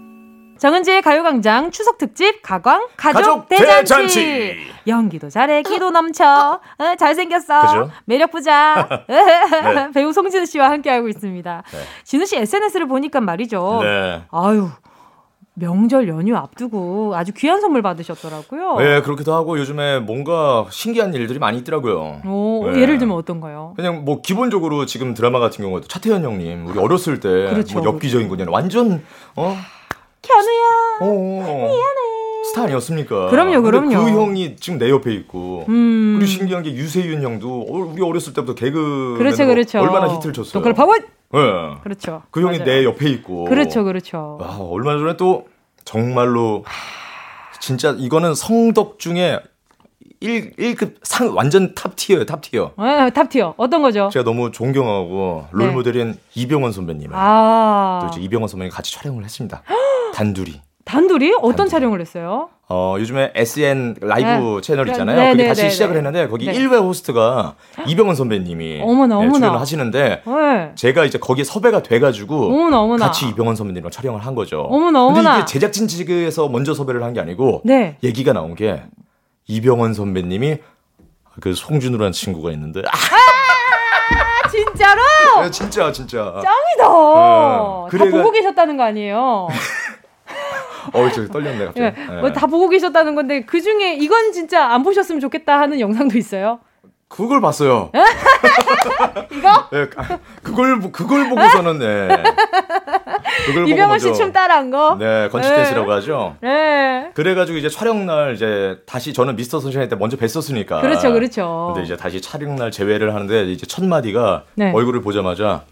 정은지의 0.59 1.01
가요광장 1.03 1.71
추석 1.71 1.97
특집 1.97 2.43
가광 2.43 2.89
가족, 2.97 3.19
가족 3.19 3.49
대잔치. 3.49 3.75
대잔치. 3.85 4.57
연기도 4.87 5.31
잘해 5.31 5.63
기도 5.63 5.91
넘쳐 5.91 6.61
어, 6.79 6.95
잘생겼어 6.99 7.61
그죠? 7.61 7.91
매력 8.05 8.31
부자 8.31 8.87
네. 9.09 9.91
배우 9.95 10.13
송진우 10.13 10.45
씨와 10.47 10.71
함께하고 10.71 11.09
있습니다. 11.09 11.63
진우 12.05 12.27
씨 12.27 12.37
SNS를 12.37 12.87
보니까 12.89 13.21
말이죠. 13.23 13.81
네. 13.83 14.23
아유 14.31 14.69
명절 15.61 16.09
연휴 16.09 16.37
앞두고 16.37 17.15
아주 17.15 17.33
귀한 17.37 17.61
선물 17.61 17.83
받으셨더라고요. 17.83 18.77
네, 18.79 19.03
그렇기도 19.03 19.35
하고 19.35 19.59
요즘에 19.59 20.01
뭔가 20.01 20.67
신기한 20.71 21.15
일들이 21.15 21.39
많이 21.39 21.59
있더라고요. 21.59 22.23
오, 22.27 22.71
네. 22.73 22.81
예를 22.81 22.99
들면 22.99 23.17
어떤 23.17 23.41
거요? 23.41 23.75
그냥 23.77 24.05
뭐 24.05 24.21
기본적으로 24.23 24.87
지금 24.87 25.15
드라마 25.15 25.39
같은 25.39 25.63
경우에도 25.65 25.87
차태현 25.87 26.25
형님 26.25 26.67
우리 26.67 26.79
어렸을 26.79 27.21
때 27.21 27.29
그렇죠, 27.29 27.79
뭐 27.79 27.87
엽기적인 27.95 28.29
그녀 28.29 28.47
완전 28.49 29.03
어, 29.37 29.55
현우야. 30.27 30.99
어, 31.01 31.15
미안해 31.15 32.11
스타 32.45 32.63
아니었습니까? 32.65 33.29
그럼요, 33.29 33.63
그럼요. 33.63 33.89
그 33.91 34.11
형이 34.11 34.57
지금 34.57 34.79
내 34.79 34.91
옆에 34.91 35.13
있고 35.15 35.67
음. 35.69 36.17
그리고 36.19 36.27
신기한 36.27 36.63
게 36.63 36.73
유세윤 36.73 37.23
형도 37.23 37.67
어, 37.69 37.93
우리 37.93 38.03
어렸을 38.03 38.33
때부터 38.33 38.55
개그 38.55 39.17
그렇죠, 39.19 39.47
그렇죠. 39.47 39.81
얼마나 39.81 40.13
히트를 40.15 40.33
쳤어요. 40.33 40.53
동글 40.55 40.73
파워. 40.75 40.95
네. 41.33 41.39
그렇죠. 41.85 42.23
그 42.31 42.41
형이 42.41 42.59
맞아요. 42.59 42.65
내 42.71 42.85
옆에 42.85 43.09
있고 43.11 43.45
그렇죠, 43.45 43.85
그렇죠. 43.85 44.39
와, 44.41 44.57
얼마 44.59 44.99
전에 44.99 45.17
또 45.17 45.45
정말로 45.91 46.65
진짜 47.61 47.95
이거는 47.99 48.35
성덕 48.37 49.01
중에 49.01 49.41
1, 50.21 50.53
1급 50.57 50.95
상 51.03 51.35
완전 51.35 51.75
top 51.75 51.97
tier예요, 51.97 52.27
top 52.27 52.43
tier. 52.43 52.73
네, 52.79 53.11
top 53.11 53.30
tier 53.30 53.55
어떤 53.57 53.83
거죠? 53.83 54.09
제가 54.13 54.25
너무 54.25 54.53
존경하고 54.53 55.47
네. 55.53 55.65
role 55.65 55.83
model인 55.83 56.15
이병헌 56.35 56.71
선배님을 56.73 57.17
아 57.17 58.01
또 58.03 58.09
이제 58.13 58.21
이병헌 58.25 58.47
선배님 58.49 58.71
같이 58.73 58.93
촬영을 58.93 59.25
했습니다. 59.25 59.63
단둘이. 60.15 60.61
단둘이 60.91 61.35
어떤 61.39 61.57
단둘이. 61.57 61.71
촬영을 61.71 62.01
했어요? 62.01 62.49
어, 62.69 62.97
요즘에 62.99 63.33
SNL 63.35 63.97
라이브 64.01 64.29
네. 64.57 64.61
채널 64.61 64.87
네, 64.87 64.93
있잖아요. 64.93 65.17
네, 65.17 65.31
그게 65.33 65.43
네, 65.45 65.49
다시 65.49 65.63
네, 65.63 65.71
시작을 65.71 65.95
네. 65.95 65.99
했는데 65.99 66.29
거기 66.29 66.47
네. 66.47 66.53
1회 66.53 66.83
호스트가 66.83 67.55
이병헌 67.87 68.15
선배님이 68.17 68.81
어머나, 68.83 69.17
네, 69.17 69.21
어머나. 69.27 69.33
출연을 69.39 69.61
하시는데 69.61 70.23
네. 70.27 70.73
제가 70.75 71.05
이제 71.05 71.19
거기에 71.19 71.45
섭외가 71.45 71.83
돼 71.83 71.99
가지고 72.01 72.47
어머나, 72.47 72.81
어머나. 72.81 73.07
같이 73.07 73.29
이병헌 73.29 73.57
선배님이랑 73.57 73.91
촬영을 73.91 74.21
한 74.25 74.35
거죠. 74.35 74.63
어머나, 74.63 75.05
근데 75.07 75.21
어머나. 75.21 75.37
이게 75.39 75.45
제작진 75.47 75.87
측에서 75.89 76.49
먼저 76.49 76.75
섭외를 76.75 77.03
한 77.03 77.13
게 77.13 77.21
아니고 77.21 77.63
네. 77.65 77.97
얘기가 78.05 78.33
나온 78.33 78.55
게 78.55 78.83
이병헌 79.49 79.95
선배님이 79.95 80.59
그 81.41 81.55
송준우라는 81.55 82.13
친구가 82.13 82.51
있는데 82.53 82.81
아, 82.81 82.91
아, 84.45 84.49
진짜로? 84.49 85.01
진짜 85.51 85.91
진짜 85.93 86.19
짱이다. 86.35 86.89
어, 86.89 87.87
다 87.91 87.97
그래가- 87.97 88.17
보고 88.19 88.31
계셨다는 88.33 88.77
거 88.77 88.83
아니에요? 88.85 89.49
어, 90.93 91.09
저 91.11 91.27
떨렸네 91.29 91.65
갑자기. 91.67 91.81
예, 91.81 91.91
네. 92.15 92.21
뭐 92.21 92.33
다 92.33 92.47
보고 92.47 92.69
계셨다는 92.69 93.15
건데 93.15 93.43
그 93.47 93.61
중에 93.61 93.95
이건 93.95 94.33
진짜 94.33 94.67
안 94.73 94.83
보셨으면 94.83 95.21
좋겠다 95.21 95.59
하는 95.61 95.81
영상도 95.81 96.17
있어요. 96.19 96.61
그걸 97.09 97.41
봤어요. 97.41 97.91
이거? 99.33 99.69
예, 99.73 99.89
아, 99.97 100.19
그걸 100.45 100.79
보- 100.79 100.93
그걸 100.93 101.29
보고서는 101.29 101.79
네. 101.81 102.09
그걸 103.47 103.69
이병헌 103.69 103.99
씨 103.99 104.07
먼저- 104.07 104.13
춤 104.23 104.33
따라한 104.33 104.71
거? 104.71 104.95
네, 104.97 105.29
건치 105.29 105.49
댄스라고 105.49 105.91
하죠. 105.95 106.37
네. 106.41 107.11
그래가지고 107.15 107.59
이제 107.59 107.69
촬영 107.69 108.07
날 108.07 108.35
이제 108.35 108.79
다시 108.87 109.13
저는 109.13 109.35
미스터 109.35 109.59
선샤인 109.59 109.89
때 109.89 109.97
먼저 109.97 110.17
뵀었으니까. 110.17 110.81
그렇죠, 110.83 111.13
그렇죠. 111.13 111.73
근데 111.75 111.85
이제 111.85 111.97
다시 111.97 112.21
촬영 112.21 112.55
날 112.55 112.71
재회를 112.71 113.13
하는데 113.13 113.45
이제 113.51 113.67
첫 113.67 113.85
마디가 113.85 114.45
네. 114.55 114.73
얼굴을 114.73 115.01
보자마자 115.03 115.63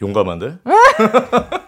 용감한데? 0.00 0.56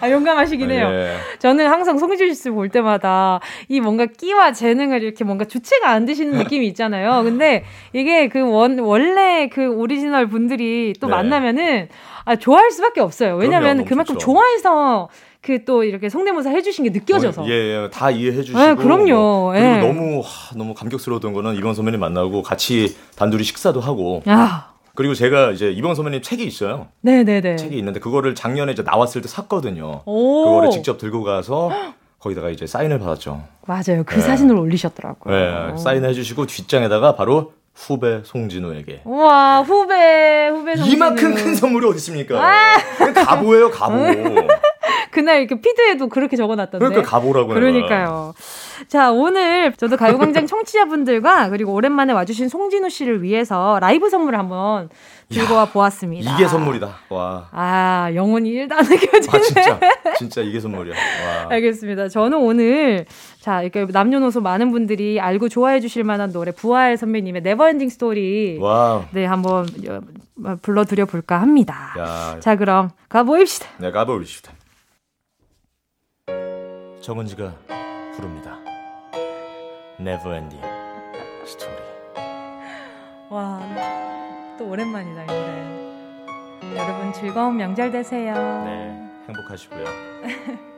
아, 0.00 0.10
용감하시긴 0.10 0.70
해요. 0.70 0.88
예. 0.90 1.16
저는 1.38 1.66
항상 1.66 1.98
송진우 1.98 2.32
씨 2.34 2.52
볼 2.52 2.70
때마다 2.70 3.40
이 3.68 3.80
뭔가 3.80 4.06
끼와 4.06 4.52
재능을 4.52 5.02
이렇게 5.02 5.24
뭔가 5.24 5.44
주체가 5.44 5.90
안 5.90 6.06
되시는 6.06 6.38
느낌이 6.38 6.66
있잖아요. 6.68 7.22
근데 7.22 7.64
이게 7.92 8.28
그 8.28 8.40
원, 8.40 8.78
원래 8.78 9.48
그 9.48 9.68
오리지널 9.68 10.28
분들이 10.28 10.94
또 11.00 11.06
네. 11.06 11.14
만나면은 11.14 11.88
아, 12.24 12.36
좋아할 12.36 12.70
수밖에 12.70 13.00
없어요. 13.00 13.36
왜냐면 13.36 13.84
그만큼 13.84 14.14
좋죠. 14.14 14.26
좋아해서 14.26 15.08
그또 15.42 15.84
이렇게 15.84 16.08
성대모사 16.08 16.50
해주신 16.50 16.84
게 16.84 16.90
느껴져서. 16.90 17.42
어, 17.42 17.46
예, 17.48 17.52
예, 17.52 17.90
다 17.90 18.10
이해해 18.10 18.42
주시고. 18.42 18.58
네, 18.58 18.74
그럼요. 18.74 19.52
그리고 19.52 19.56
예. 19.56 19.78
너무 19.78 20.20
하, 20.20 20.54
너무 20.54 20.74
감격스러웠던 20.74 21.32
거는 21.32 21.54
이병 21.56 21.72
선배님 21.72 21.98
만나고 21.98 22.42
같이 22.42 22.94
단둘이 23.16 23.42
식사도 23.44 23.80
하고. 23.80 24.22
아, 24.26 24.69
그리고 25.00 25.14
제가 25.14 25.52
이제 25.52 25.70
이병 25.70 25.94
선배님 25.94 26.20
책이 26.20 26.44
있어요. 26.44 26.88
네네네. 27.00 27.56
책이 27.56 27.74
있는데 27.78 28.00
그거를 28.00 28.34
작년에 28.34 28.72
이제 28.72 28.82
나왔을 28.82 29.22
때 29.22 29.28
샀거든요. 29.28 30.02
오. 30.04 30.44
그거를 30.44 30.68
직접 30.70 30.98
들고 30.98 31.22
가서 31.22 31.70
거기다가 32.18 32.50
이제 32.50 32.66
사인을 32.66 32.98
받았죠. 32.98 33.42
맞아요. 33.66 34.02
그 34.04 34.16
네. 34.16 34.20
사진을 34.20 34.56
올리셨더라고요. 34.56 35.34
네, 35.34 35.76
사인해 35.78 36.12
주시고 36.12 36.44
뒷장에다가 36.44 37.16
바로 37.16 37.54
후배 37.72 38.20
송진우에게 38.24 39.00
우와, 39.06 39.62
후배, 39.62 40.48
후배 40.48 40.76
송진우. 40.76 40.94
이만큼 40.94 41.34
큰 41.34 41.54
선물이 41.54 41.86
어디 41.86 41.96
있습니까? 41.96 42.38
아. 42.38 42.76
가보예요, 43.24 43.70
가보. 43.70 43.94
그날 45.10 45.40
이렇게 45.40 45.60
feed에도 45.60 46.08
그렇게 46.08 46.36
적어놨던데. 46.36 46.78
그러니까 46.84 47.08
가보라고. 47.10 47.48
그러니까요. 47.54 48.34
자, 48.88 49.10
오늘 49.12 49.72
저도 49.72 49.96
가요광장 49.96 50.46
청취자분들과 50.46 51.50
그리고 51.50 51.72
오랜만에 51.74 52.12
와주신 52.12 52.48
송진우 52.48 52.88
씨를 52.88 53.22
위해서 53.22 53.78
라이브 53.80 54.08
선물을 54.08 54.38
한번 54.38 54.88
들고 55.28 55.54
와 55.54 55.66
보았습니다. 55.66 56.34
이게 56.34 56.48
선물이다. 56.48 56.96
와. 57.10 57.48
아, 57.52 58.10
영혼이 58.14 58.50
1도 58.50 58.72
안 58.72 58.84
느껴지네. 58.84 59.36
아 59.36 59.40
진짜 59.40 59.80
진짜 60.18 60.40
이게 60.40 60.58
선물이야. 60.60 60.94
와. 60.94 61.46
알겠습니다. 61.50 62.08
저는 62.08 62.38
오늘 62.38 63.06
자 63.40 63.62
이렇게 63.62 63.86
남녀노소 63.90 64.40
많은 64.40 64.70
분들이 64.72 65.20
알고 65.20 65.48
좋아해 65.48 65.80
주실 65.80 66.02
만한 66.04 66.32
노래 66.32 66.50
부활 66.50 66.96
선배님의 66.96 67.42
Never 67.42 67.63
Ending 67.63 67.88
Story 67.90 68.58
wow. 68.60 69.04
네 69.12 69.24
한번 69.24 69.66
어, 70.44 70.56
불러드려 70.62 71.06
볼까 71.06 71.40
합니다. 71.40 71.94
야, 71.98 72.36
자 72.40 72.56
그럼 72.56 72.90
가보입시다. 73.08 73.68
네, 73.78 73.90
가보십시다. 73.92 74.52
정은지가 77.10 77.52
부릅니다. 78.14 78.56
Never 79.98 80.32
Ending 80.32 80.64
Story. 81.42 81.82
와 83.28 83.58
또 84.56 84.68
오랜만이다 84.68 85.24
이 85.24 85.26
노래. 85.26 86.76
여러분 86.76 87.12
즐거운 87.12 87.56
명절 87.56 87.90
되세요. 87.90 88.34
네, 88.64 89.10
행복하시고요. 89.26 89.84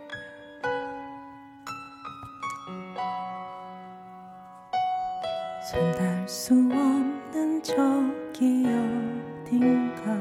손댈 5.70 6.28
수 6.28 6.54
없는 6.54 7.62
저기 7.62 8.64
어딘가 8.66 10.20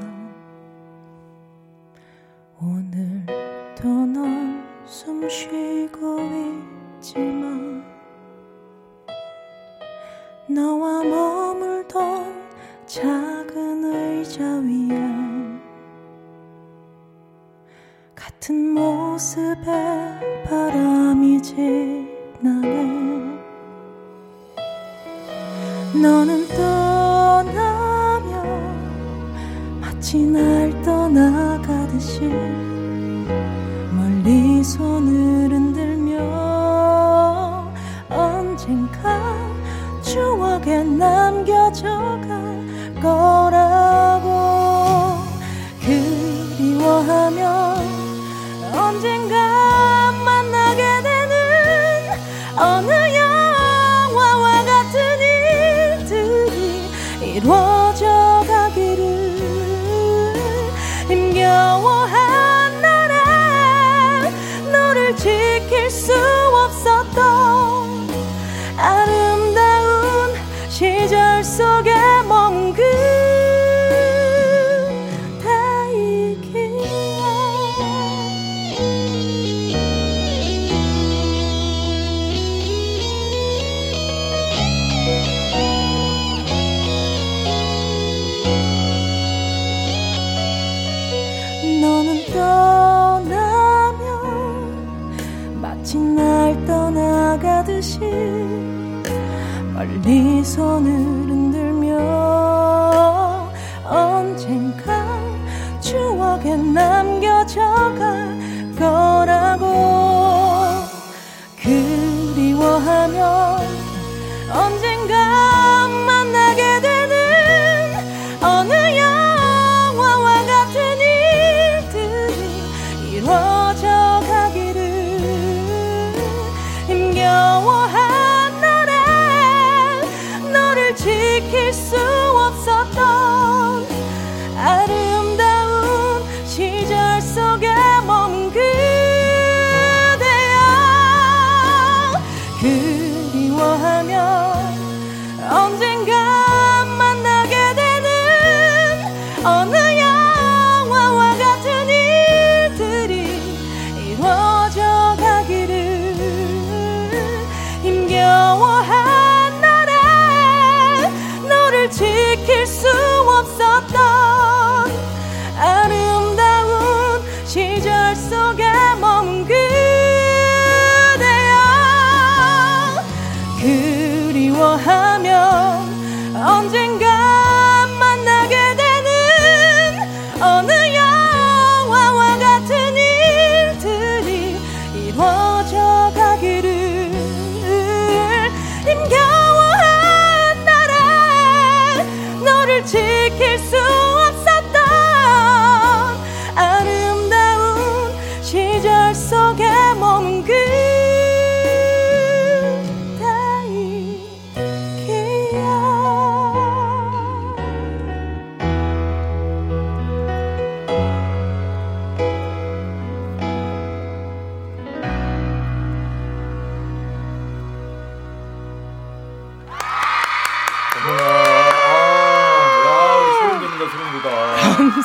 오늘도 2.59 3.33
넌 3.33 3.50
숨 4.91 5.27
쉬고 5.29 6.19
있지만 6.99 7.81
너와 10.47 11.01
머물던 11.05 12.35
작은 12.85 13.85
의자 13.85 14.43
위에 14.43 14.99
같은 18.13 18.73
모습에 18.73 19.63
바람이 20.43 21.41
지나네. 21.41 22.81
너는 26.01 26.47
떠나면 26.49 27.61
마치 29.79 30.17
날 30.17 30.41
떠나 30.41 30.60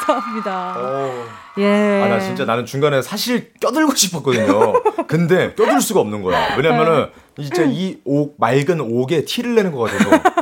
감사합니다. 0.06 0.74
어. 0.78 1.24
예. 1.58 2.00
아, 2.02 2.08
나 2.08 2.20
진짜 2.20 2.44
나는 2.44 2.64
중간에 2.64 3.02
사실 3.02 3.52
껴들고 3.60 3.94
싶었거든요. 3.94 4.82
근데 5.06 5.54
껴들 5.54 5.80
수가 5.80 6.00
없는 6.00 6.22
거야. 6.22 6.56
왜냐면은 6.56 7.08
진짜 7.36 7.64
이 7.64 7.98
옥, 8.04 8.36
맑은 8.38 8.80
옥에 8.80 9.24
티를 9.24 9.54
내는 9.56 9.72
것 9.72 9.90
같아서. 9.90 10.35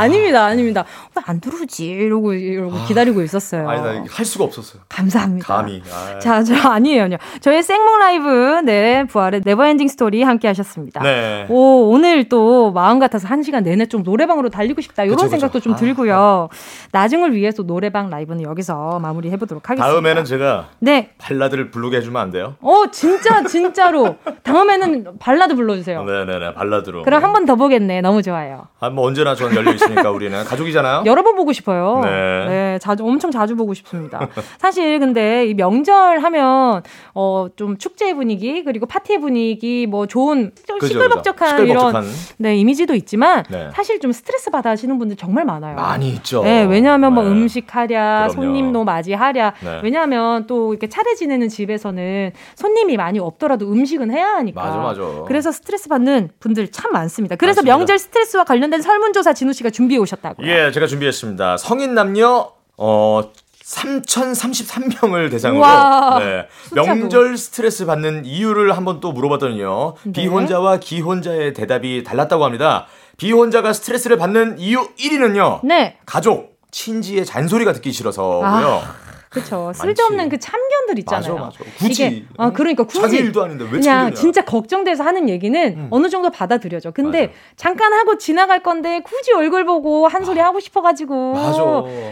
아닙니다, 0.00 0.44
아닙니다. 0.44 0.84
왜 1.14 1.22
안 1.26 1.40
들어오지? 1.40 1.86
이러고, 1.86 2.34
이러고 2.34 2.84
기다리고 2.86 3.22
있었어요. 3.22 3.68
아니, 3.68 3.82
나 3.82 4.04
할 4.08 4.24
수가 4.24 4.44
없었어요. 4.44 4.82
감사합니다. 4.88 5.46
감히. 5.56 5.82
아. 5.92 6.18
자, 6.18 6.42
저 6.42 6.54
아니에요. 6.68 7.02
아니에요. 7.04 7.18
저의 7.40 7.62
생목 7.62 7.98
라이브, 7.98 8.60
네, 8.64 9.04
부활의 9.04 9.42
Never 9.44 9.64
Ending 9.64 9.88
Story 9.88 10.22
함께 10.22 10.46
하셨습니다. 10.48 11.02
네. 11.02 11.46
오, 11.48 11.90
오늘 11.90 12.28
또 12.28 12.70
마음 12.72 12.98
같아서 12.98 13.26
한 13.28 13.42
시간 13.42 13.62
내내 13.64 13.86
좀 13.86 14.02
노래방으로 14.02 14.50
달리고 14.50 14.80
싶다. 14.80 15.04
이런 15.04 15.16
그쵸, 15.16 15.28
생각도 15.28 15.58
그쵸. 15.58 15.64
좀 15.64 15.72
아, 15.72 15.76
들고요. 15.76 16.48
나중을 16.92 17.34
위해서 17.34 17.62
노래방 17.62 18.10
라이브는 18.10 18.42
여기서 18.42 18.98
마무리 19.00 19.30
해보도록 19.30 19.68
하겠습니다. 19.68 19.92
다음에는 19.92 20.24
제가 20.24 20.68
네. 20.78 21.10
발라드를 21.18 21.70
부르게 21.70 21.96
해주면 21.98 22.20
안 22.22 22.30
돼요? 22.30 22.54
어, 22.60 22.84
진짜, 22.92 23.42
진짜로. 23.44 24.16
다음에는 24.42 25.18
발라드 25.18 25.54
불러주세요. 25.54 26.04
네네네, 26.04 26.54
발라드로. 26.54 27.02
그럼 27.02 27.22
한 27.24 27.32
번 27.32 27.46
더 27.46 27.54
보겠네. 27.56 28.00
너무 28.00 28.22
좋아요. 28.22 28.66
아, 28.80 28.90
뭐 28.90 29.06
언제나 29.06 29.34
전 29.34 29.54
열려 29.54 29.72
있으니 29.72 29.85
까 29.94 30.10
우리는 30.10 30.44
가족이잖아요. 30.44 31.04
여러 31.06 31.22
번 31.22 31.36
보고 31.36 31.52
싶어요. 31.52 32.00
네. 32.02 32.78
자주 32.80 33.04
엄청 33.04 33.30
자주 33.30 33.56
보고 33.56 33.72
싶습니다. 33.74 34.28
사실 34.58 34.98
근데 34.98 35.46
이 35.46 35.54
명절 35.54 36.18
하면 36.18 36.82
어 37.14 37.46
좀 37.56 37.78
축제 37.78 38.12
분위기 38.14 38.64
그리고 38.64 38.86
파티 38.86 39.18
분위기 39.18 39.86
뭐 39.86 40.06
좋은 40.06 40.50
좀 40.66 40.78
그죠, 40.78 40.94
시끌벅적한 40.94 41.50
그죠. 41.56 41.64
이런 41.64 41.78
시끌벅적한. 42.02 42.34
네 42.38 42.56
이미지도 42.56 42.94
있지만 42.94 43.44
네. 43.50 43.70
사실 43.72 44.00
좀 44.00 44.12
스트레스 44.12 44.50
받아 44.50 44.70
하시는 44.70 44.98
분들 44.98 45.16
정말 45.16 45.44
많아요. 45.44 45.76
많이 45.76 46.10
있죠. 46.10 46.42
네, 46.42 46.64
왜냐하면 46.64 47.14
뭐 47.14 47.22
네. 47.22 47.30
음식 47.30 47.74
하랴, 47.74 48.28
그럼요. 48.28 48.32
손님도 48.32 48.84
맞이하랴. 48.84 49.54
네. 49.62 49.80
왜냐하면 49.82 50.46
또 50.46 50.72
이렇게 50.72 50.88
차례 50.88 51.14
지내는 51.14 51.48
집에서는 51.48 52.32
손님이 52.56 52.96
많이 52.96 53.18
없더라도 53.18 53.70
음식은 53.70 54.10
해야 54.10 54.34
하니까. 54.34 54.62
맞아, 54.62 54.76
맞아. 54.78 55.00
그래서 55.26 55.52
스트레스 55.52 55.88
받는 55.88 56.30
분들 56.40 56.68
참 56.72 56.92
많습니다. 56.92 57.36
그래서 57.36 57.60
맞습니다. 57.60 57.76
명절 57.76 57.98
스트레스와 57.98 58.44
관련된 58.44 58.82
설문조사 58.82 59.32
진우 59.32 59.52
씨가 59.52 59.70
준비해 59.76 60.00
오셨다고요. 60.00 60.50
예, 60.50 60.70
제가 60.72 60.86
준비했습니다. 60.86 61.58
성인 61.58 61.94
남녀 61.94 62.50
어 62.78 63.30
3,033명을 63.62 65.30
대상으로 65.30 65.60
우와, 65.60 66.18
네. 66.20 66.46
명절 66.72 67.36
스트레스 67.36 67.84
받는 67.84 68.24
이유를 68.24 68.74
한번 68.74 69.00
또 69.00 69.12
물어봤더니요. 69.12 69.94
네. 70.04 70.12
비혼자와 70.12 70.78
기혼자의 70.78 71.52
대답이 71.52 72.04
달랐다고 72.04 72.44
합니다. 72.44 72.86
비혼자가 73.18 73.74
스트레스를 73.74 74.16
받는 74.16 74.58
이유 74.58 74.88
1위는요. 74.96 75.60
네. 75.64 75.98
가족, 76.06 76.56
친지의 76.70 77.26
잔소리가 77.26 77.74
듣기 77.74 77.92
싫어서고요. 77.92 78.46
아, 78.46 78.94
그렇죠. 79.30 79.72
쓸데없는. 79.74 80.28
그 80.28 80.38
참견들 80.38 80.98
있잖아요. 81.00 81.34
맞아, 81.34 81.44
맞아. 81.46 81.58
굳이. 81.78 82.06
이게, 82.06 82.24
아, 82.38 82.52
그러니까 82.52 82.84
굳이. 82.84 83.00
자기 83.00 83.16
일도 83.18 83.42
아닌데 83.44 83.64
왜 83.64 83.70
그냥 83.70 83.82
참견이야? 83.82 84.08
음. 84.08 84.14
진짜 84.14 84.44
걱정돼서 84.44 85.04
하는 85.04 85.28
얘기는 85.28 85.88
어느 85.90 86.08
정도 86.08 86.30
받아들여져. 86.30 86.92
근데 86.92 87.26
맞아. 87.28 87.32
잠깐 87.56 87.92
하고 87.92 88.18
지나갈 88.18 88.62
건데 88.62 89.00
굳이 89.04 89.32
얼굴 89.32 89.64
보고 89.64 90.08
한 90.08 90.24
소리 90.24 90.40
하고 90.40 90.60
싶어가지고. 90.60 91.32
맞아. 91.34 91.62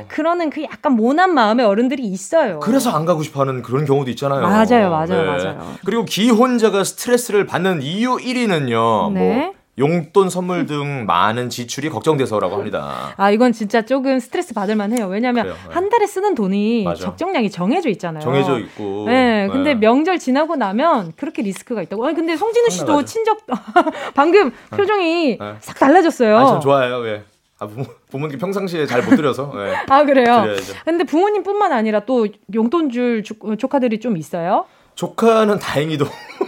그러는 0.09 0.51
그 0.51 0.63
약간 0.65 0.93
모난 0.93 1.35
마음의 1.35 1.65
어른들이 1.67 2.03
있어요. 2.05 2.61
그래서 2.61 2.91
안 2.91 3.05
가고 3.05 3.23
싶어 3.23 3.41
하는 3.41 3.63
그런 3.63 3.85
경우도 3.85 4.11
있잖아요. 4.11 4.41
네. 4.41 4.47
맞아요, 4.47 4.91
맞아요, 4.91 5.25
맞아요. 5.27 5.75
그리고 5.85 6.05
기혼자가 6.05 6.85
스트레스를 6.85 7.47
받는 7.47 7.83
이유 7.83 8.17
1위는요. 8.17 9.13
네. 9.13 9.21
뭐 9.47 9.55
용돈 9.79 10.31
선물 10.31 10.67
등 10.67 11.05
많은 11.07 11.51
지출이 11.51 11.89
걱정돼서라고 11.89 12.57
합니다. 12.57 13.13
아, 13.17 13.31
이건 13.33 13.53
진짜 13.53 13.83
조금 13.83 14.21
스트레스 14.21 14.55
받을 14.55 14.77
만해요. 14.77 15.07
왜냐면 15.09 15.45
그래요, 15.47 15.57
네. 15.69 15.75
한 15.75 15.89
달에 15.91 16.07
쓰는 16.07 16.35
돈이 16.37 16.85
맞아. 16.85 17.03
적정량이 17.03 17.51
정해져 17.51 17.89
있잖아요. 17.91 18.23
정해져 18.23 18.59
있고. 18.61 19.07
네, 19.07 19.49
근데 19.51 19.75
네. 19.75 19.81
명절 19.81 20.21
지나고 20.21 20.55
나면 20.55 21.13
그렇게 21.17 21.43
리스크가 21.43 21.83
있다고. 21.83 22.07
아니, 22.07 22.15
근데 22.15 22.37
송진우 22.37 22.71
씨도. 22.71 23.05
친적, 23.05 23.39
방금 24.15 24.53
표정이 24.71 25.39
네. 25.39 25.55
싹 25.61 25.77
달라졌어요. 25.79 26.39
아, 26.39 26.47
전 26.47 26.61
좋아해요. 26.61 27.05
예. 27.09 27.25
아, 27.59 27.67
부모, 27.67 27.85
부모님 28.11 28.39
평상시에 28.39 28.87
잘 28.87 29.03
못 29.03 29.17
드려서. 29.17 29.53
예. 29.57 29.75
아, 29.89 30.05
그래요? 30.05 30.43
드려야죠. 30.43 30.75
근데 30.85 31.03
부모님뿐만 31.05 31.73
아니라 31.73 32.01
또 32.01 32.29
용돈 32.55 32.91
줄 32.91 33.25
조, 33.25 33.35
조카들이 33.57 33.99
좀 33.99 34.17
있어요? 34.17 34.67
조카는 34.95 35.59
다행히도 35.59 36.05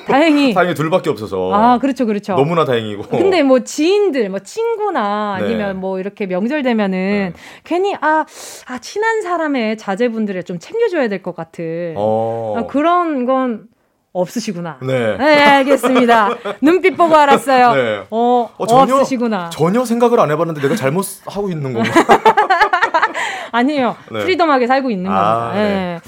다행히. 0.07 0.55
다행히 0.55 0.75
둘밖에 0.75 1.11
없어서. 1.11 1.51
아, 1.53 1.79
그렇죠, 1.79 2.07
그렇죠. 2.07 2.35
너무나 2.35 2.65
다행이고. 2.65 3.09
근데 3.09 3.43
뭐 3.43 3.61
지인들, 3.61 4.29
뭐 4.31 4.39
친구나 4.41 5.37
네. 5.41 5.45
아니면 5.47 5.81
뭐 5.81 5.99
이렇게 5.99 6.27
명절 6.27 6.63
되면은 6.63 7.35
괜히 7.65 7.95
아, 8.01 8.25
아, 8.67 8.79
친한 8.79 9.23
사람의 9.23 9.79
자제분들을 9.79 10.43
좀 10.45 10.59
챙겨줘야 10.59 11.09
될 11.09 11.23
것 11.23 11.35
같은 11.35 11.95
어. 11.97 12.55
아, 12.59 12.67
그런 12.67 13.25
건 13.25 13.65
없으시구나. 14.13 14.79
네. 14.83 15.17
네, 15.19 15.43
알겠습니다. 15.43 16.29
눈빛 16.63 16.97
보고 16.97 17.17
알았어요. 17.17 17.75
네. 17.75 18.03
어, 18.11 18.49
어, 18.57 18.67
전혀 18.67 18.95
없으시구나. 18.95 19.51
전혀 19.51 19.85
생각을 19.85 20.21
안 20.21 20.31
해봤는데 20.31 20.61
내가 20.61 20.77
잘못 20.77 21.05
하고 21.27 21.51
있는 21.51 21.73
건가? 21.73 21.91
아니에요. 23.53 23.97
네. 24.13 24.21
freedom하게 24.21 24.67
살고 24.67 24.91
있는 24.91 25.11
아, 25.11 25.51
겁니다. 25.51 25.53
네. 25.63 25.99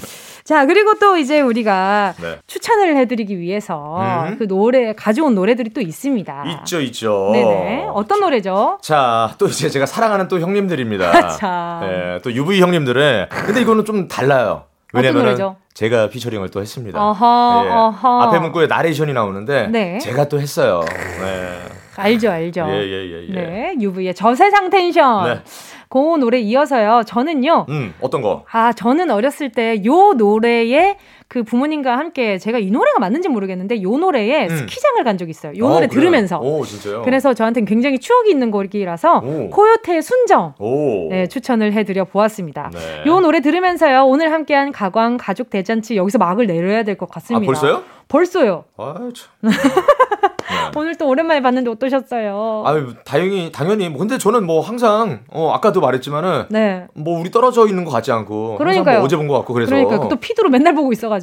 자, 0.49 0.65
그리고 0.65 0.95
또 0.95 1.15
이제 1.15 1.41
우리가 1.41 2.15
네. 2.19 2.37
추천을 2.47 2.97
해드리기 2.97 3.37
위해서 3.37 4.25
음. 4.29 4.35
그 4.39 4.47
노래, 4.47 4.93
가져온 4.93 5.35
노래들이 5.35 5.69
또 5.75 5.79
있습니다. 5.79 6.43
있죠, 6.47 6.81
있죠. 6.81 7.29
네네. 7.33 7.89
어떤 7.93 8.19
노래죠? 8.21 8.79
자, 8.81 9.35
또 9.37 9.45
이제 9.45 9.69
제가 9.69 9.85
사랑하는 9.85 10.27
또 10.27 10.39
형님들입니다. 10.39 11.29
자. 11.37 11.81
예, 11.83 12.19
또 12.23 12.33
UV 12.33 12.61
형님들의. 12.61 13.29
근데 13.29 13.61
이거는 13.61 13.85
좀 13.85 14.07
달라요. 14.07 14.63
왜냐면? 14.91 15.55
제가 15.75 16.09
피처링을 16.09 16.49
또 16.49 16.61
했습니다. 16.61 16.99
어허, 16.99 17.63
예. 17.67 17.69
어허. 17.69 18.21
앞에 18.23 18.39
문구에 18.39 18.65
나레이션이 18.65 19.13
나오는데 19.13 19.67
네. 19.67 19.99
제가 19.99 20.29
또 20.29 20.41
했어요. 20.41 20.83
네. 21.21 21.59
알죠, 21.95 22.31
알죠. 22.31 22.65
예, 22.69 22.73
예, 22.73 23.05
예, 23.11 23.27
예. 23.27 23.33
네, 23.33 23.75
UV의 23.79 24.15
저세상 24.15 24.71
텐션. 24.71 25.25
네. 25.25 25.41
그 25.89 25.97
노래 26.17 26.39
이어서요. 26.39 27.03
저는요. 27.05 27.65
음, 27.69 27.93
어떤 27.99 28.21
거? 28.21 28.45
아, 28.51 28.71
저는 28.73 29.09
어렸을 29.09 29.49
때 29.49 29.83
요 29.85 30.13
노래에 30.13 30.97
그 31.29 31.43
부모님과 31.43 31.95
함께 31.95 32.39
제가 32.39 32.57
이 32.57 32.71
노래가 32.71 32.97
맞는지 32.99 33.29
모르겠는데 33.29 33.83
요 33.83 33.97
노래에 33.97 34.47
음. 34.47 34.57
스키장을 34.57 35.03
간 35.03 35.15
적이 35.19 35.29
있어요. 35.29 35.53
요 35.59 35.67
어, 35.67 35.73
노래 35.75 35.85
그래요? 35.85 36.01
들으면서. 36.01 36.39
오, 36.39 36.65
진짜요? 36.65 37.03
그래서 37.03 37.35
저한테는 37.35 37.67
굉장히 37.67 37.99
추억이 37.99 38.31
있는 38.31 38.49
곡이라서 38.49 39.19
오. 39.19 39.49
코요태의 39.51 40.01
순정 40.01 40.55
오. 40.57 41.07
네, 41.11 41.27
추천을 41.27 41.71
해드려 41.73 42.05
보았습니다. 42.05 42.71
네. 42.73 43.03
요 43.05 43.19
노래 43.19 43.41
들으면서요. 43.41 44.05
오늘 44.05 44.31
함께한 44.33 44.71
가광 44.71 45.17
가족 45.17 45.51
대잔치 45.51 45.95
여기서 45.97 46.17
막을 46.17 46.47
내려야 46.47 46.81
될 46.81 46.97
것 46.97 47.07
같습니다. 47.11 47.43
아, 47.43 47.45
벌써요? 47.45 47.83
벌써요. 48.07 48.63
아, 48.77 48.95
참. 49.13 49.51
오늘 50.75 50.95
또 50.95 51.07
오랜만에 51.07 51.41
봤는데 51.41 51.69
어떠셨어요? 51.69 52.63
아유, 52.65 52.93
다행히 53.05 53.51
당연히 53.51 53.87
뭐 53.89 53.99
근데 53.99 54.17
저는 54.17 54.45
뭐 54.45 54.61
항상 54.61 55.19
어 55.31 55.51
아까도 55.53 55.79
말했지만은 55.79 56.45
네. 56.49 56.85
뭐 56.95 57.19
우리 57.19 57.29
떨어져 57.29 57.67
있는 57.67 57.85
것 57.85 57.91
같지 57.91 58.11
않고 58.11 58.51
항상 58.53 58.57
그러니까요. 58.57 58.97
뭐 58.97 59.05
어제 59.05 59.15
본 59.15 59.27
것 59.27 59.35
같고 59.37 59.53
그래서 59.53 59.69
그러니까 59.75 60.07
또 60.09 60.15
피드로 60.15 60.49
맨날 60.49 60.73
보고 60.73 60.91
있어가지고 60.91 61.18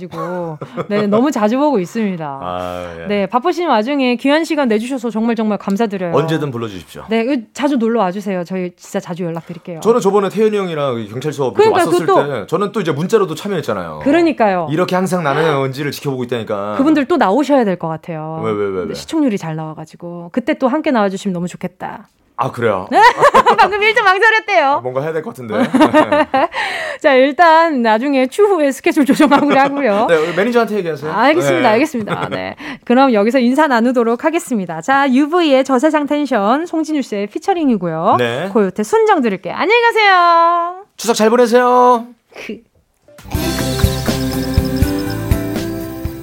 네 0.89 1.07
너무 1.07 1.31
자주 1.31 1.59
보고 1.59 1.79
있습니다. 1.79 2.41
아, 2.43 2.95
예. 3.03 3.07
네 3.07 3.27
바쁘신 3.27 3.69
와중에 3.69 4.17
귀한 4.17 4.45
시간 4.45 4.69
내주셔서 4.69 5.11
정말 5.11 5.35
정말 5.37 5.59
감사드려요. 5.59 6.15
언제든 6.15 6.51
불러주십시오. 6.51 7.05
네 7.09 7.21
으, 7.23 7.43
자주 7.53 7.77
놀러 7.77 8.01
와주세요. 8.01 8.45
저희 8.45 8.73
진짜 8.77 9.01
자주 9.01 9.25
연락드릴게요. 9.25 9.81
저는 9.81 10.01
저번에 10.01 10.29
태현이 10.29 10.57
형이랑 10.57 11.07
경찰서 11.09 11.53
그러니까 11.53 11.79
왔었을 11.81 12.07
그것도- 12.07 12.41
때 12.43 12.47
저는 12.47 12.73
또 12.73 12.81
이제 12.81 12.93
문자로도 12.93 13.35
참여했잖아요. 13.35 14.01
그러니까요. 14.05 14.69
이렇게 14.71 14.95
항상 14.97 15.23
나는 15.23 15.65
은지를 15.65 15.91
지켜보고 15.93 16.25
있다니까. 16.25 16.75
그분들 16.77 17.07
또 17.07 17.17
나오셔야 17.17 17.65
될 17.65 17.77
것 17.77 17.89
같아요. 17.89 18.41
왜, 18.43 18.53
왜, 18.53 18.65
왜, 18.67 18.81
왜? 18.81 18.87
네, 18.89 18.95
시청률이 18.95 19.37
잘 19.37 19.55
나와가지고 19.55 20.31
그때 20.33 20.55
또 20.55 20.67
함께 20.69 20.91
나와주시면 20.91 21.33
너무 21.35 21.47
좋겠다. 21.47 22.09
아 22.39 22.51
그래요. 22.53 22.87
방금 23.59 23.83
일좀 23.83 24.05
망설였대요. 24.05 24.81
뭔가 24.83 25.01
해야 25.01 25.13
될 25.13 25.23
것 25.23 25.31
같은데. 25.35 25.55
자 27.01 27.15
일단 27.15 27.81
나중에 27.83 28.27
추후에 28.27 28.73
스케줄 28.73 29.07
조정하고 29.07 29.51
하고요. 29.59 30.07
네, 30.09 30.33
매니저한테 30.37 30.77
얘기하세요. 30.77 31.11
알겠습니다, 31.13 31.63
네. 31.63 31.73
알겠습니다. 31.75 32.29
네. 32.31 32.57
그럼 32.85 33.15
여기서 33.15 33.39
인사 33.39 33.67
나누도록 33.67 34.25
하겠습니다. 34.25 34.81
자, 34.83 35.11
UV의 35.11 35.65
저세상 35.65 36.07
텐션, 36.07 36.67
송진유 36.67 37.01
씨의 37.03 37.29
피처링이고요. 37.29 38.17
네. 38.19 38.51
고요태 38.53 38.83
순정 38.83 39.23
들을게요. 39.23 39.55
안녕히 39.55 39.81
가세요. 39.83 40.85
추석 40.99 41.15
잘 41.15 41.31
보내세요. 41.31 42.07
그. 42.35 42.59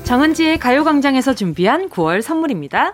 정은지의 0.04 0.60
가요광장에서 0.60 1.34
준비한 1.34 1.90
9월 1.90 2.22
선물입니다. 2.22 2.94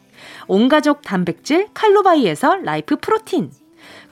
온가족 0.47 1.01
단백질 1.01 1.67
칼로바이에서 1.73 2.57
라이프 2.63 2.97
프로틴. 2.97 3.51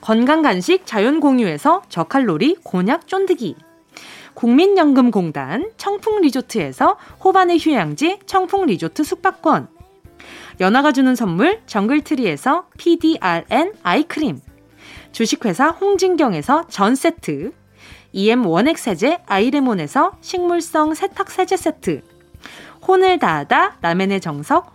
건강 0.00 0.42
간식 0.42 0.86
자연 0.86 1.20
공유에서 1.20 1.82
저칼로리 1.88 2.56
곤약 2.62 3.06
쫀득이. 3.06 3.56
국민연금공단 4.34 5.70
청풍리조트에서 5.76 6.96
호반의 7.22 7.58
휴양지 7.58 8.20
청풍리조트 8.26 9.04
숙박권. 9.04 9.68
연아가 10.60 10.92
주는 10.92 11.14
선물 11.14 11.60
정글트리에서 11.66 12.66
PDRN 12.78 13.74
아이크림. 13.82 14.40
주식회사 15.12 15.68
홍진경에서 15.68 16.66
전세트. 16.68 17.52
EM 18.12 18.46
원액 18.46 18.78
세제 18.78 19.18
아이레몬에서 19.26 20.12
식물성 20.20 20.94
세탁 20.94 21.30
세제 21.30 21.56
세트. 21.56 22.02
혼을 22.86 23.18
다하다 23.18 23.78
라멘의 23.82 24.20
정석 24.20 24.74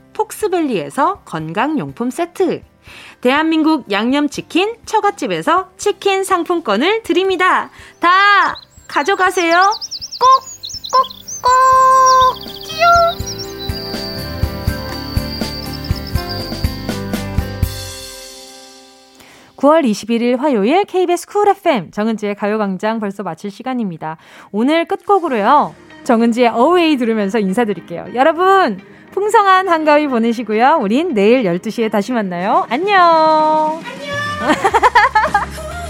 폭스밸리에서 0.13 1.21
건강용품 1.25 2.09
세트. 2.09 2.61
대한민국 3.21 3.91
양념치킨 3.91 4.75
처갓집에서 4.85 5.71
치킨 5.77 6.23
상품권을 6.23 7.03
드립니다. 7.03 7.69
다 7.99 8.55
가져가세요. 8.87 9.53
꼭, 10.19 10.29
꼭, 10.91 11.07
꼭! 11.41 11.51
끼용! 12.65 13.31
9월 19.55 19.85
21일 19.85 20.37
화요일 20.37 20.85
KBS 20.85 21.27
쿨 21.27 21.47
FM 21.49 21.91
정은지의 21.91 22.33
가요광장 22.35 22.99
벌써 22.99 23.21
마칠 23.21 23.51
시간입니다. 23.51 24.17
오늘 24.51 24.85
끝곡으로요. 24.85 25.75
정은지의 26.03 26.47
어웨이 26.49 26.97
들으면서 26.97 27.37
인사드릴게요. 27.37 28.07
여러분, 28.15 28.79
풍성한 29.11 29.67
한가위 29.69 30.07
보내시고요. 30.07 30.79
우린 30.81 31.13
내일 31.13 31.43
12시에 31.43 31.91
다시 31.91 32.11
만나요. 32.11 32.65
안녕. 32.69 33.81
안녕. 33.81 33.81